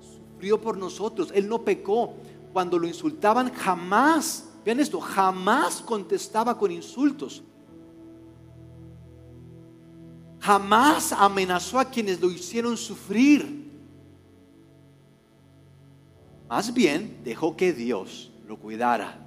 [0.00, 1.32] sufrió por nosotros?
[1.34, 2.14] Él no pecó.
[2.52, 7.42] Cuando lo insultaban, jamás, vean esto, jamás contestaba con insultos.
[10.38, 13.63] Jamás amenazó a quienes lo hicieron sufrir.
[16.54, 19.18] Más bien dejó que Dios lo cuidara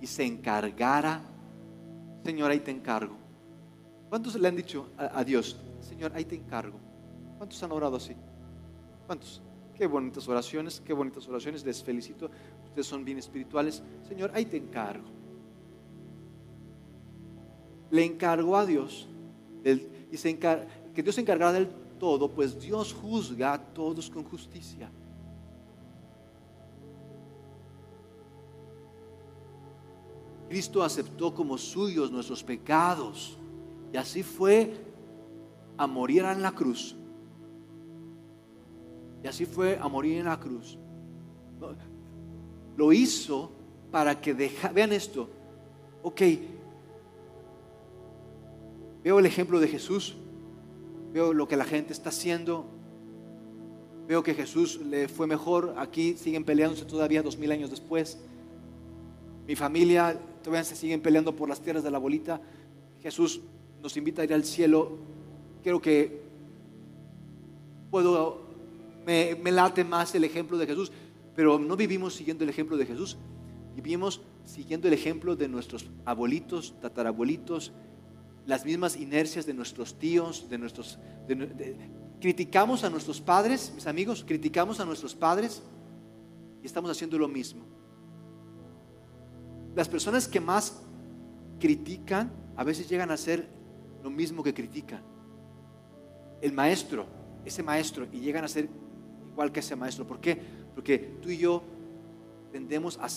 [0.00, 1.20] y se encargara.
[2.24, 3.16] Señor, ahí te encargo.
[4.08, 6.78] ¿Cuántos le han dicho a, Dios, Señor, ahí te encargo?
[7.36, 8.14] ¿Cuántos han orado así?
[9.06, 9.42] ¿Cuántos?
[9.74, 11.64] Qué bonitas oraciones, qué bonitas oraciones.
[11.64, 12.30] Les felicito.
[12.66, 13.82] Ustedes son bien espirituales.
[14.08, 15.08] Señor, ahí te encargo.
[17.90, 19.08] Le encargó a Dios
[19.64, 21.66] y que Dios se encargara del
[21.98, 24.88] todo, pues Dios juzga a todos con justicia.
[30.48, 33.36] Cristo aceptó como suyos nuestros pecados
[33.92, 34.74] y así fue
[35.76, 36.96] a morir en la cruz.
[39.22, 40.78] Y así fue a morir en la cruz.
[42.76, 43.50] Lo hizo
[43.90, 45.28] para que deja, vean esto.
[46.02, 46.22] Ok,
[49.02, 50.16] veo el ejemplo de Jesús,
[51.12, 52.66] veo lo que la gente está haciendo,
[54.06, 58.18] veo que Jesús le fue mejor, aquí siguen peleándose todavía dos mil años después.
[59.48, 62.38] Mi familia todavía se siguen peleando por las tierras de la bolita.
[63.00, 63.40] Jesús
[63.82, 64.98] nos invita a ir al cielo,
[65.62, 66.20] creo que
[67.90, 68.42] puedo,
[69.06, 70.92] me, late más el ejemplo de Jesús,
[71.34, 73.16] pero no vivimos siguiendo el ejemplo de Jesús,
[73.74, 77.72] vivimos siguiendo el ejemplo de nuestros abuelitos, tatarabuelitos,
[78.44, 80.98] las mismas inercias de nuestros tíos, de nuestros...
[82.20, 85.62] criticamos a nuestros padres, mis amigos, criticamos a nuestros padres
[86.62, 87.77] y estamos haciendo lo mismo.
[89.74, 90.80] Las personas que más
[91.58, 93.48] critican a veces llegan a ser
[94.02, 95.02] lo mismo que critican.
[96.40, 97.06] El maestro,
[97.44, 98.68] ese maestro, y llegan a ser
[99.30, 100.06] igual que ese maestro.
[100.06, 100.38] ¿Por qué?
[100.74, 101.62] Porque tú y yo
[102.52, 103.08] tendemos a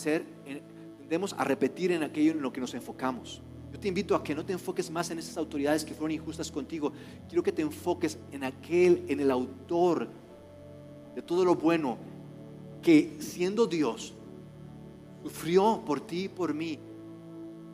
[0.97, 3.41] tendemos a repetir en aquello en lo que nos enfocamos.
[3.71, 6.51] Yo te invito a que no te enfoques más en esas autoridades que fueron injustas
[6.51, 6.91] contigo.
[7.27, 10.09] Quiero que te enfoques en aquel, en el autor
[11.15, 11.97] de todo lo bueno,
[12.81, 14.13] que siendo Dios,
[15.23, 16.79] sufrió por ti y por mí.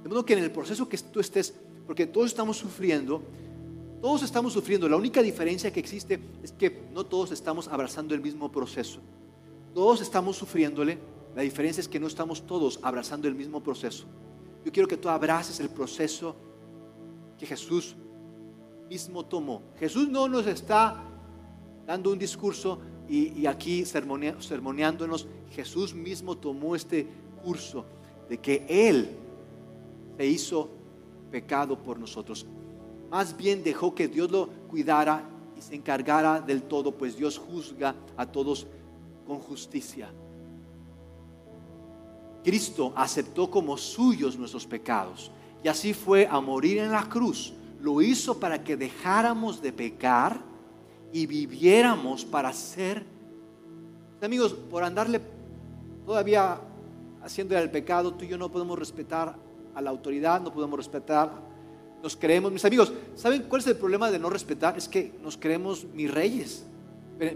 [0.04, 1.54] De modo que en el proceso que tú estés
[1.88, 3.24] porque todos estamos sufriendo,
[4.02, 4.90] todos estamos sufriendo.
[4.90, 9.00] La única diferencia que existe es que no todos estamos abrazando el mismo proceso.
[9.74, 10.98] Todos estamos sufriéndole,
[11.34, 14.06] la diferencia es que no estamos todos abrazando el mismo proceso.
[14.66, 16.36] Yo quiero que tú abraces el proceso
[17.40, 17.96] que Jesús
[18.90, 19.62] mismo tomó.
[19.80, 21.04] Jesús no nos está
[21.86, 25.28] dando un discurso y, aquí sermoneándonos.
[25.52, 27.08] Jesús mismo tomó este
[28.30, 29.10] de que Él
[30.18, 30.70] se hizo
[31.32, 32.46] pecado por nosotros.
[33.10, 35.24] Más bien dejó que Dios lo cuidara
[35.58, 38.68] y se encargara del todo, pues Dios juzga a todos
[39.26, 40.10] con justicia.
[42.44, 45.32] Cristo aceptó como suyos nuestros pecados
[45.64, 47.54] y así fue a morir en la cruz.
[47.82, 50.40] Lo hizo para que dejáramos de pecar
[51.14, 53.06] y viviéramos para ser.
[54.22, 55.22] Amigos, por andarle
[56.06, 56.60] todavía
[57.28, 59.36] haciendo el pecado, tú y yo no podemos respetar
[59.76, 61.30] a la autoridad, no podemos respetar,
[62.02, 64.78] nos creemos, mis amigos, ¿saben cuál es el problema de no respetar?
[64.78, 66.66] Es que nos creemos mis reyes.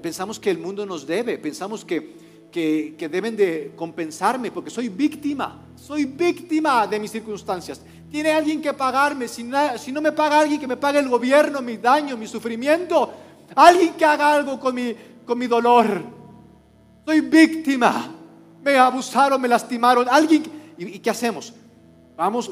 [0.01, 2.15] Pensamos que el mundo nos debe, pensamos que,
[2.51, 7.81] que, deben de compensarme porque soy víctima, soy víctima de mis circunstancias.
[8.09, 11.09] Tiene alguien que pagarme, si no, si no me paga alguien que me pague el
[11.09, 13.11] gobierno, mi daño, mi sufrimiento,
[13.55, 16.01] alguien que haga algo con mi, con mi dolor.
[17.05, 18.20] Soy víctima,
[18.63, 20.43] me abusaron, me lastimaron, alguien,
[20.77, 21.53] y qué hacemos?
[22.15, 22.51] Vamos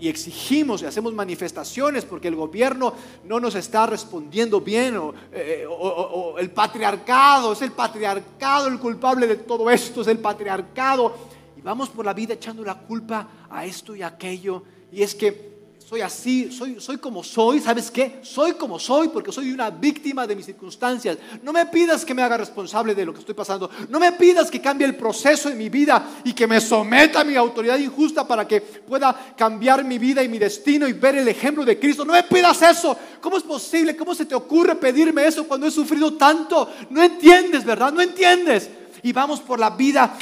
[0.00, 2.94] y exigimos y hacemos manifestaciones porque el gobierno
[3.24, 4.98] no nos está respondiendo bien
[5.30, 11.14] eh, o, el patriarcado, es el patriarcado el culpable de todo esto, es el patriarcado.
[11.56, 14.62] Y vamos por la vida echando la culpa a esto y aquello.
[14.90, 15.59] Y es que
[15.90, 18.20] soy así, soy, soy como soy, ¿sabes qué?
[18.22, 21.18] Soy como soy porque soy una víctima de mis circunstancias.
[21.42, 23.68] No me pidas que me haga responsable de lo que estoy pasando.
[23.88, 27.24] No me pidas que cambie el proceso de mi vida y que me someta a
[27.24, 31.26] mi autoridad injusta para que pueda cambiar mi vida y mi destino y ver el
[31.26, 32.04] ejemplo de Cristo.
[32.04, 32.96] No me pidas eso.
[33.20, 33.96] ¿Cómo es posible?
[33.96, 36.70] ¿Cómo se te ocurre pedirme eso cuando he sufrido tanto?
[36.90, 37.92] No entiendes, ¿verdad?
[37.92, 38.70] No entiendes
[39.02, 40.16] y vamos por la vida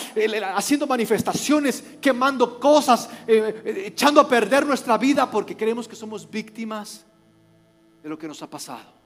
[0.55, 6.29] haciendo manifestaciones, quemando cosas, eh, eh, echando a perder nuestra vida porque creemos que somos
[6.29, 7.05] víctimas
[8.03, 8.99] de lo que nos ha pasado.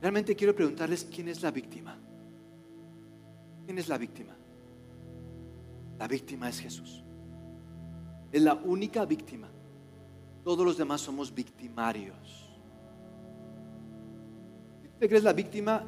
[0.00, 1.98] Realmente quiero preguntarles quién es la víctima.
[3.64, 4.36] ¿Quién es la víctima?
[5.98, 7.02] La víctima es Jesús.
[8.30, 9.48] Es la única víctima.
[10.46, 12.14] Todos los demás somos victimarios.
[14.80, 15.84] Si tú te crees la víctima,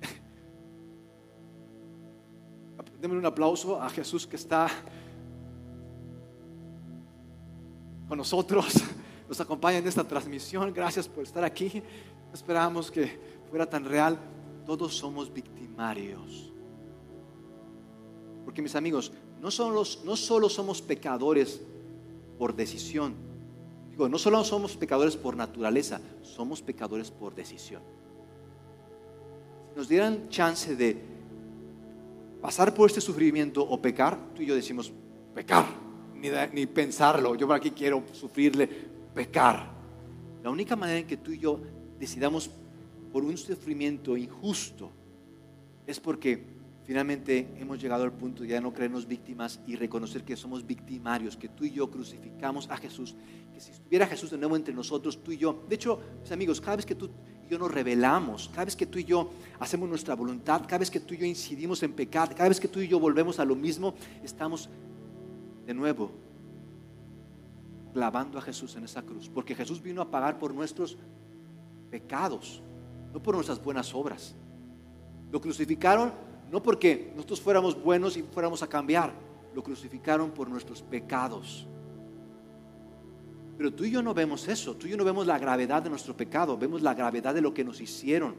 [3.00, 4.68] démosle un aplauso a Jesús que está
[8.06, 8.72] con nosotros,
[9.28, 10.72] nos acompaña en esta transmisión.
[10.72, 11.82] Gracias por estar aquí.
[12.32, 13.18] Esperamos que
[13.50, 14.16] fuera tan real.
[14.64, 16.52] Todos somos victimarios.
[18.44, 21.60] Porque mis amigos, no no solo somos pecadores
[22.38, 23.27] por decisión.
[24.06, 27.82] No solo somos pecadores por naturaleza, somos pecadores por decisión.
[29.72, 31.02] Si nos dieran chance de
[32.40, 34.92] pasar por este sufrimiento o pecar, tú y yo decimos,
[35.34, 35.64] pecar,
[36.14, 38.68] ni, ni pensarlo, yo por aquí quiero sufrirle,
[39.14, 39.70] pecar.
[40.44, 41.60] La única manera en que tú y yo
[41.98, 42.50] decidamos
[43.12, 44.92] por un sufrimiento injusto
[45.86, 46.57] es porque
[46.88, 51.36] finalmente hemos llegado al punto de ya no creernos víctimas y reconocer que somos victimarios,
[51.36, 53.14] que tú y yo crucificamos a Jesús,
[53.52, 56.62] que si estuviera Jesús de nuevo entre nosotros, tú y yo, de hecho, mis amigos,
[56.62, 57.10] cada vez que tú
[57.46, 59.30] y yo nos revelamos, cada vez que tú y yo
[59.60, 62.68] hacemos nuestra voluntad, cada vez que tú y yo incidimos en pecado, cada vez que
[62.68, 63.92] tú y yo volvemos a lo mismo,
[64.24, 64.70] estamos
[65.66, 66.10] de nuevo
[67.92, 70.96] clavando a Jesús en esa cruz, porque Jesús vino a pagar por nuestros
[71.90, 72.62] pecados,
[73.12, 74.34] no por nuestras buenas obras.
[75.30, 79.12] Lo crucificaron no porque nosotros fuéramos buenos y fuéramos a cambiar,
[79.54, 81.66] lo crucificaron por nuestros pecados.
[83.56, 85.90] Pero tú y yo no vemos eso, tú y yo no vemos la gravedad de
[85.90, 88.36] nuestro pecado, vemos la gravedad de lo que nos hicieron.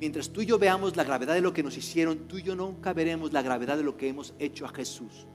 [0.00, 2.56] Mientras tú y yo veamos la gravedad de lo que nos hicieron, tú y yo
[2.56, 5.26] nunca veremos la gravedad de lo que hemos hecho a Jesús.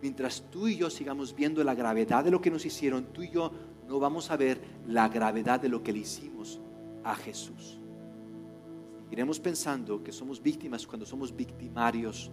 [0.00, 3.30] Mientras tú y yo sigamos viendo la gravedad de lo que nos hicieron, tú y
[3.30, 3.50] yo
[3.88, 6.60] no vamos a ver la gravedad de lo que le hicimos
[7.04, 7.81] a Jesús.
[9.12, 12.30] Iremos pensando que somos víctimas cuando somos victimarios,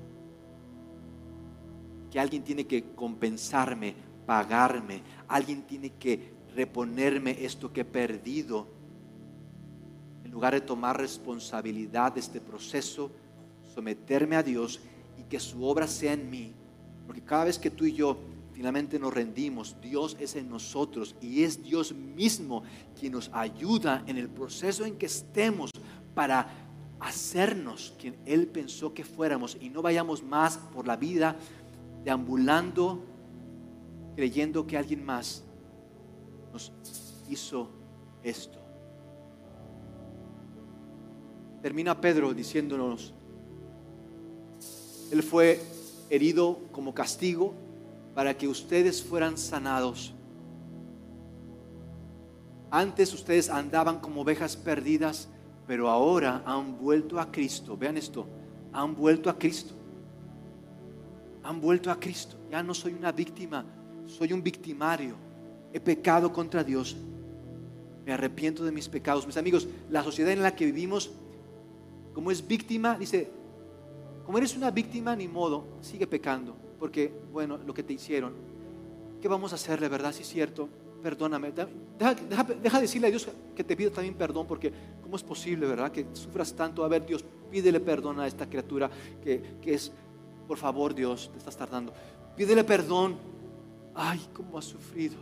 [2.10, 3.94] que alguien tiene que compensarme,
[4.26, 8.66] pagarme, alguien tiene que reponerme esto que he perdido.
[10.24, 13.12] En lugar de tomar responsabilidad de este proceso,
[13.76, 14.80] someterme a Dios
[15.18, 16.54] y que su obra sea en mí.
[17.06, 18.18] Porque cada vez que tú y yo
[18.54, 22.64] finalmente nos rendimos, Dios es en nosotros y es Dios mismo
[22.98, 25.72] quien nos ayuda en el proceso en que estemos
[26.16, 26.69] para
[27.00, 31.36] hacernos quien Él pensó que fuéramos y no vayamos más por la vida
[32.04, 33.04] deambulando
[34.20, 35.46] creyendo que alguien más
[36.52, 36.74] nos
[37.30, 37.70] hizo
[38.22, 38.60] esto.
[41.62, 43.14] Termina Pedro diciéndonos,
[45.10, 45.62] Él fue
[46.10, 47.54] herido como castigo
[48.14, 50.14] para que ustedes fueran sanados.
[52.72, 55.30] Antes ustedes andaban como ovejas perdidas,
[55.70, 57.78] pero ahora han vuelto a Cristo.
[57.78, 58.26] Vean esto,
[58.74, 59.76] han vuelto a Cristo.
[61.44, 62.38] Han vuelto a Cristo.
[62.50, 63.64] Ya no soy una víctima,
[64.08, 65.14] soy un victimario.
[65.72, 66.98] He pecado contra Dios.
[68.04, 69.28] Me arrepiento de mis pecados.
[69.28, 71.12] Mis amigos, la sociedad en la que vivimos,
[72.16, 73.30] como es víctima, dice,
[74.26, 78.34] como eres una víctima, ni modo, sigue pecando porque, bueno, lo que te hicieron,
[79.22, 80.14] ¿qué vamos a hacerle, verdad?
[80.14, 80.68] Si es cierto,
[81.02, 81.52] perdóname.
[81.52, 84.72] Deja, decirle a Dios que te pido también perdón, porque
[85.02, 85.92] ¿cómo es posible, verdad?
[85.92, 86.84] Que sufras tanto.
[86.84, 88.90] A ver, Dios, pídele perdón a esta criatura
[89.24, 89.92] que, que es,
[90.48, 91.94] por favor, Dios, te estás tardando.
[92.36, 93.18] Pídele perdón.
[93.96, 95.18] Ay, cómo has sufrido.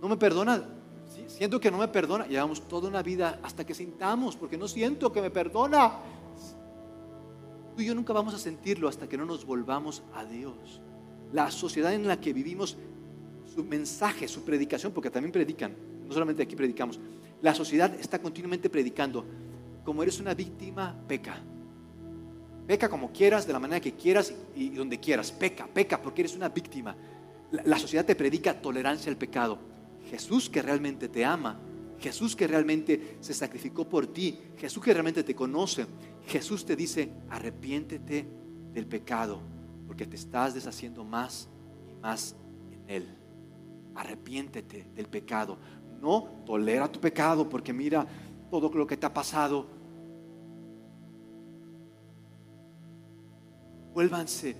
[0.00, 0.62] No me perdona.
[1.26, 2.26] Siento que no me perdona.
[2.26, 5.92] Llevamos toda una vida hasta que sintamos, porque no siento que me perdona.
[7.74, 10.80] Tú y yo nunca vamos a sentirlo hasta que no nos volvamos a Dios.
[11.32, 12.76] La sociedad en la que vivimos,
[13.54, 15.74] su mensaje, su predicación, porque también predican,
[16.06, 16.98] no solamente aquí predicamos,
[17.42, 19.24] la sociedad está continuamente predicando,
[19.84, 21.40] como eres una víctima, peca.
[22.66, 25.32] Peca como quieras, de la manera que quieras y donde quieras.
[25.32, 26.94] Peca, peca, porque eres una víctima.
[27.50, 29.58] La sociedad te predica tolerancia al pecado.
[30.10, 31.58] Jesús que realmente te ama,
[31.98, 35.86] Jesús que realmente se sacrificó por ti, Jesús que realmente te conoce,
[36.26, 38.26] Jesús te dice, arrepiéntete
[38.72, 39.40] del pecado,
[39.88, 41.48] porque te estás deshaciendo más
[41.90, 42.36] y más
[42.70, 43.08] en Él.
[43.94, 45.56] Arrepiéntete del pecado.
[46.00, 48.06] No tolera tu pecado, porque mira
[48.50, 49.66] todo lo que te ha pasado.
[53.94, 54.54] Vuélvanse,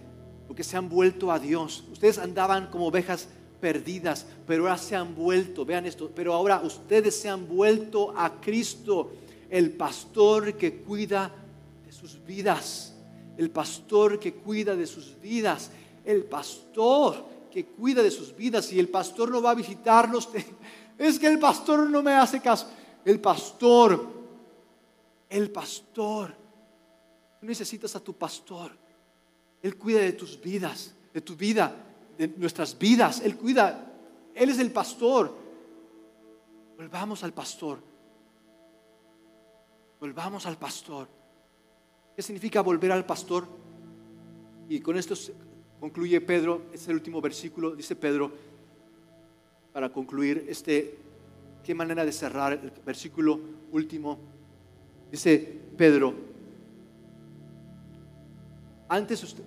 [0.49, 1.85] porque se han vuelto a Dios.
[1.93, 3.29] Ustedes andaban como ovejas
[3.61, 8.41] perdidas, pero ahora se han vuelto, vean esto, pero ahora ustedes se han vuelto a
[8.41, 9.12] Cristo,
[9.51, 11.33] el pastor que cuida
[11.85, 12.98] de sus vidas,
[13.39, 15.70] el pastor que cuida de sus vidas,
[16.05, 20.28] el pastor que cuida de sus vidas y el pastor no va a visitarlos.
[20.99, 22.66] Es que el pastor no me hace caso.
[23.05, 24.05] El pastor,
[25.30, 26.34] el pastor
[27.43, 28.72] necesitas a tu pastor.
[29.62, 31.72] Él cuida de tus vidas, de tu vida,
[32.18, 33.20] de nuestras vidas.
[33.20, 33.86] Él cuida.
[34.34, 35.32] Él es el pastor.
[36.76, 37.78] Volvamos al pastor.
[40.01, 41.18] Volvamos al pastor.
[42.19, 43.47] ¿Qué significa volver al pastor?
[44.69, 45.14] Y con esto
[45.79, 48.33] concluye Pedro, es el último versículo, dice Pedro,
[49.73, 50.99] para concluir, este,
[51.62, 53.39] qué manera de cerrar el versículo
[53.71, 54.19] último.
[55.12, 56.12] Dice Pedro,
[58.89, 59.45] antes usted,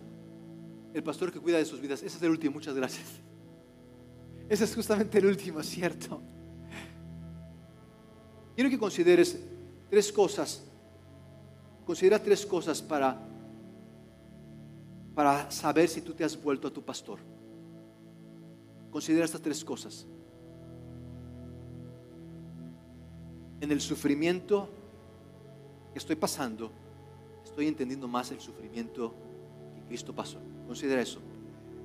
[0.93, 3.05] el pastor que cuida de sus vidas, ese es el último, muchas gracias.
[4.47, 6.21] Ese es justamente el último, ¿cierto?
[8.55, 9.43] Quiero que consideres
[9.89, 10.70] tres cosas.
[11.85, 13.17] Considera tres cosas para,
[15.15, 17.19] para saber si tú te has vuelto a tu pastor.
[18.91, 20.05] Considera estas tres cosas.
[23.59, 24.69] En el sufrimiento
[25.93, 26.71] que estoy pasando,
[27.43, 29.13] estoy entendiendo más el sufrimiento
[29.75, 30.39] que Cristo pasó.
[30.67, 31.19] Considera eso.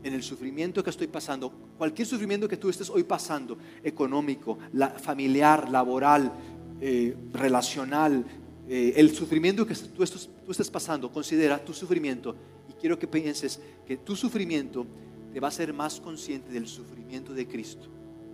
[0.03, 4.59] En el sufrimiento que estoy pasando, cualquier sufrimiento que tú estés hoy pasando, económico,
[4.99, 6.33] familiar, laboral,
[6.81, 8.25] eh, relacional,
[8.69, 12.35] eh, el sufrimiento que tú, estés pasando, considera tu sufrimiento
[12.69, 14.87] y quiero que pienses que tu sufrimiento
[15.33, 17.87] te va a hacer más consciente del sufrimiento de Cristo.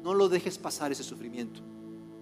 [0.02, 1.60] No lo dejes pasar ese sufrimiento.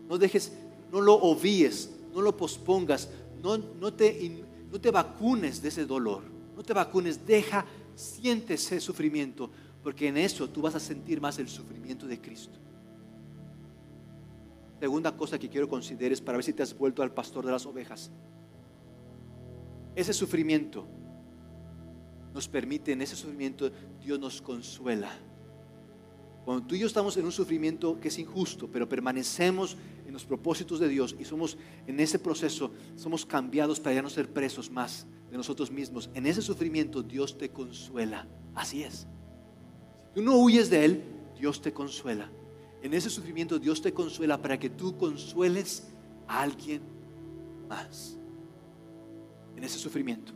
[0.09, 0.53] No dejes,
[0.91, 3.09] no lo obvíes, no lo pospongas,
[3.43, 6.23] no, no, te, no te vacunes de ese dolor.
[6.57, 9.51] No te vacunes, deja, siente ese sufrimiento,
[9.83, 12.59] porque en eso tú vas a sentir más el sufrimiento de Cristo.
[14.81, 17.53] Segunda cosa que quiero considerar es para ver si te has vuelto al pastor de
[17.53, 18.11] las ovejas.
[19.95, 20.87] Ese sufrimiento
[22.33, 23.71] nos permite, en ese sufrimiento
[24.01, 25.11] Dios nos consuela.
[26.47, 29.77] Cuando tú y yo estamos en un sufrimiento que es injusto, pero permanecemos
[30.07, 34.09] en los propósitos de Dios y somos en ese proceso, somos cambiados para ya no
[34.09, 36.09] ser presos más de nosotros mismos.
[36.15, 38.27] En ese sufrimiento Dios te consuela.
[38.55, 39.07] Así es.
[40.07, 41.03] Si tú no huyes de Él,
[41.39, 42.31] Dios te consuela.
[42.83, 45.89] En ese sufrimiento Dios te consuela para que tú consueles
[46.27, 46.83] a alguien
[47.69, 48.17] más.
[49.57, 50.33] En ese sufrimiento.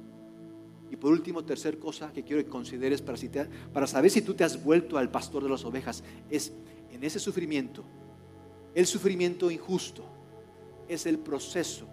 [0.90, 3.18] Y por último, tercer cosa que quiero que consideres para,
[3.72, 6.52] para saber si tú te has vuelto al pastor de las ovejas, es
[6.92, 7.84] en ese sufrimiento,
[8.74, 10.04] el sufrimiento injusto
[10.88, 11.88] es el proceso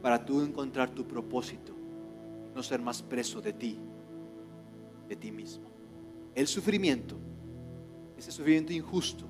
[0.00, 1.74] para tú encontrar tu propósito,
[2.54, 3.78] no ser más preso de ti,
[5.08, 5.68] de ti mismo.
[6.34, 7.18] El sufrimiento
[8.18, 9.24] ese sufrimiento injusto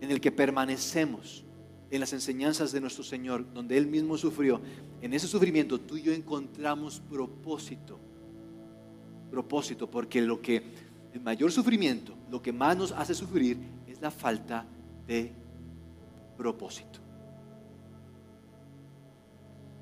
[0.00, 1.44] en el que permanecemos
[1.90, 4.60] en las enseñanzas de nuestro Señor, donde Él mismo sufrió,
[5.00, 7.98] en ese sufrimiento tú y yo encontramos propósito.
[9.30, 10.62] Propósito, porque lo que
[11.12, 14.66] el mayor sufrimiento, lo que más nos hace sufrir es la falta
[15.06, 15.32] de
[16.36, 17.00] propósito.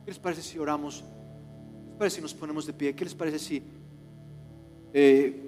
[0.04, 1.00] ¿Qué les parece si oramos?
[1.00, 2.94] ¿Qué les parece si nos ponemos de pie?
[2.94, 3.62] ¿Qué les parece si
[4.92, 5.45] eh,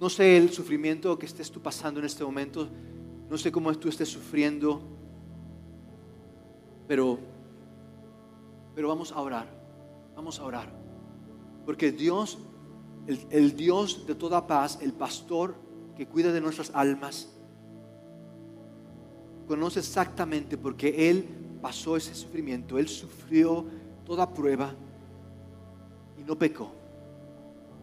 [0.00, 2.68] no sé el sufrimiento que estés tú pasando en este momento,
[3.30, 4.82] no sé cómo tú estés sufriendo,
[6.86, 7.18] pero,
[8.74, 9.48] pero vamos a orar,
[10.14, 10.72] vamos a orar.
[11.64, 12.38] Porque Dios,
[13.06, 15.54] el, el Dios de toda paz, el pastor
[15.96, 17.32] que cuida de nuestras almas,
[19.48, 21.24] conoce exactamente porque Él
[21.62, 23.64] pasó ese sufrimiento, Él sufrió
[24.04, 24.74] toda prueba
[26.18, 26.75] y no pecó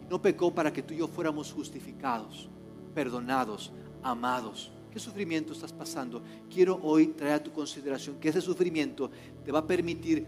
[0.08, 2.48] no pecó para que tú y yo fuéramos justificados,
[2.94, 4.70] perdonados, amados.
[4.92, 6.22] ¿Qué sufrimiento estás pasando?
[6.52, 9.10] Quiero hoy traer a tu consideración que ese sufrimiento
[9.44, 10.26] te va a permitir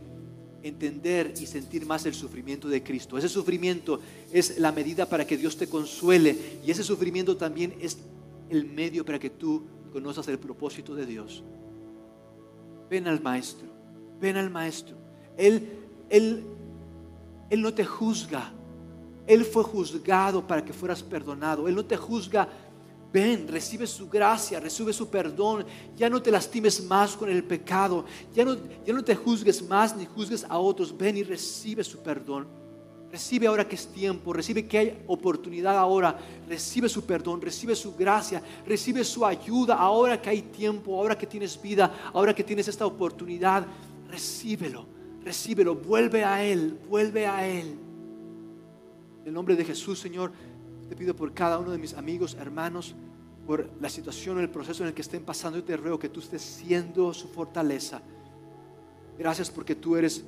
[0.62, 3.16] entender y sentir más el sufrimiento de Cristo.
[3.16, 4.00] Ese sufrimiento
[4.32, 7.98] es la medida para que Dios te consuele y ese sufrimiento también es
[8.50, 9.62] el medio para que tú
[9.92, 11.44] conozcas el propósito de Dios.
[12.90, 13.68] Ven al Maestro,
[14.20, 14.96] ven al Maestro.
[15.36, 15.68] Él,
[16.10, 16.44] él,
[17.50, 18.52] él no te juzga,
[19.26, 21.66] él fue juzgado para que fueras perdonado.
[21.66, 22.48] Él no te juzga.
[23.12, 25.64] Ven, recibe su gracia, recibe su perdón.
[25.96, 28.04] Ya no te lastimes más con el pecado.
[28.34, 30.96] Ya no, ya no te juzgues más ni juzgues a otros.
[30.96, 32.46] Ven y recibe su perdón.
[33.10, 36.18] Recibe ahora que es tiempo, recibe que hay oportunidad ahora,
[36.48, 41.26] recibe su perdón, recibe su gracia, recibe su ayuda ahora que hay tiempo, ahora que
[41.26, 43.64] tienes vida, ahora que tienes esta oportunidad,
[44.08, 44.86] recíbelo,
[45.24, 47.85] recíbelo, vuelve a Él, vuelve a Él.
[49.26, 50.30] En el nombre de Jesús, Señor,
[50.88, 52.94] te pido por cada uno de mis amigos, hermanos,
[53.44, 55.58] por la situación o el proceso en el que estén pasando.
[55.58, 58.00] Yo te ruego que tú estés siendo su fortaleza.
[59.18, 60.24] Gracias porque tú eres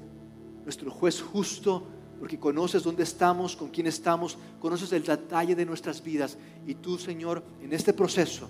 [0.65, 1.87] nuestro juez justo,
[2.19, 6.37] porque conoces dónde estamos, con quién estamos, conoces el detalle de nuestras vidas.
[6.67, 8.49] Y tú, Señor, en este proceso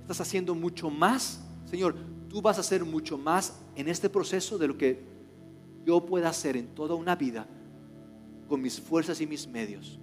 [0.00, 1.44] estás haciendo mucho más.
[1.66, 1.96] Señor,
[2.30, 5.04] tú vas a hacer mucho más en este proceso de lo que
[5.84, 7.46] yo pueda hacer en toda una vida
[8.52, 9.98] con mis fuerzas y mis medios.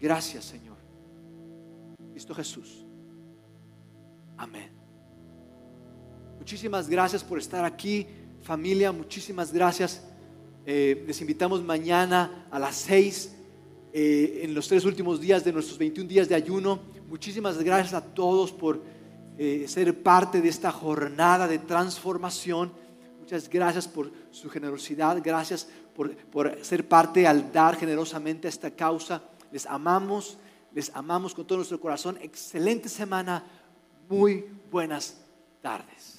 [0.00, 0.78] Gracias, Señor.
[2.12, 2.86] Cristo Jesús.
[4.38, 4.70] Amén.
[6.38, 8.06] Muchísimas gracias por estar aquí,
[8.40, 8.90] familia.
[8.90, 10.02] Muchísimas gracias.
[10.64, 13.34] Eh, les invitamos mañana a las seis
[13.92, 16.80] eh, en los tres últimos días de nuestros 21 días de ayuno.
[17.06, 18.82] Muchísimas gracias a todos por
[19.36, 22.72] eh, ser parte de esta jornada de transformación.
[23.20, 28.70] Muchas gracias por su generosidad, gracias por, por ser parte al dar generosamente a esta
[28.70, 29.22] causa.
[29.50, 30.38] Les amamos,
[30.72, 32.18] les amamos con todo nuestro corazón.
[32.20, 33.44] Excelente semana,
[34.08, 35.16] muy buenas
[35.62, 36.13] tardes.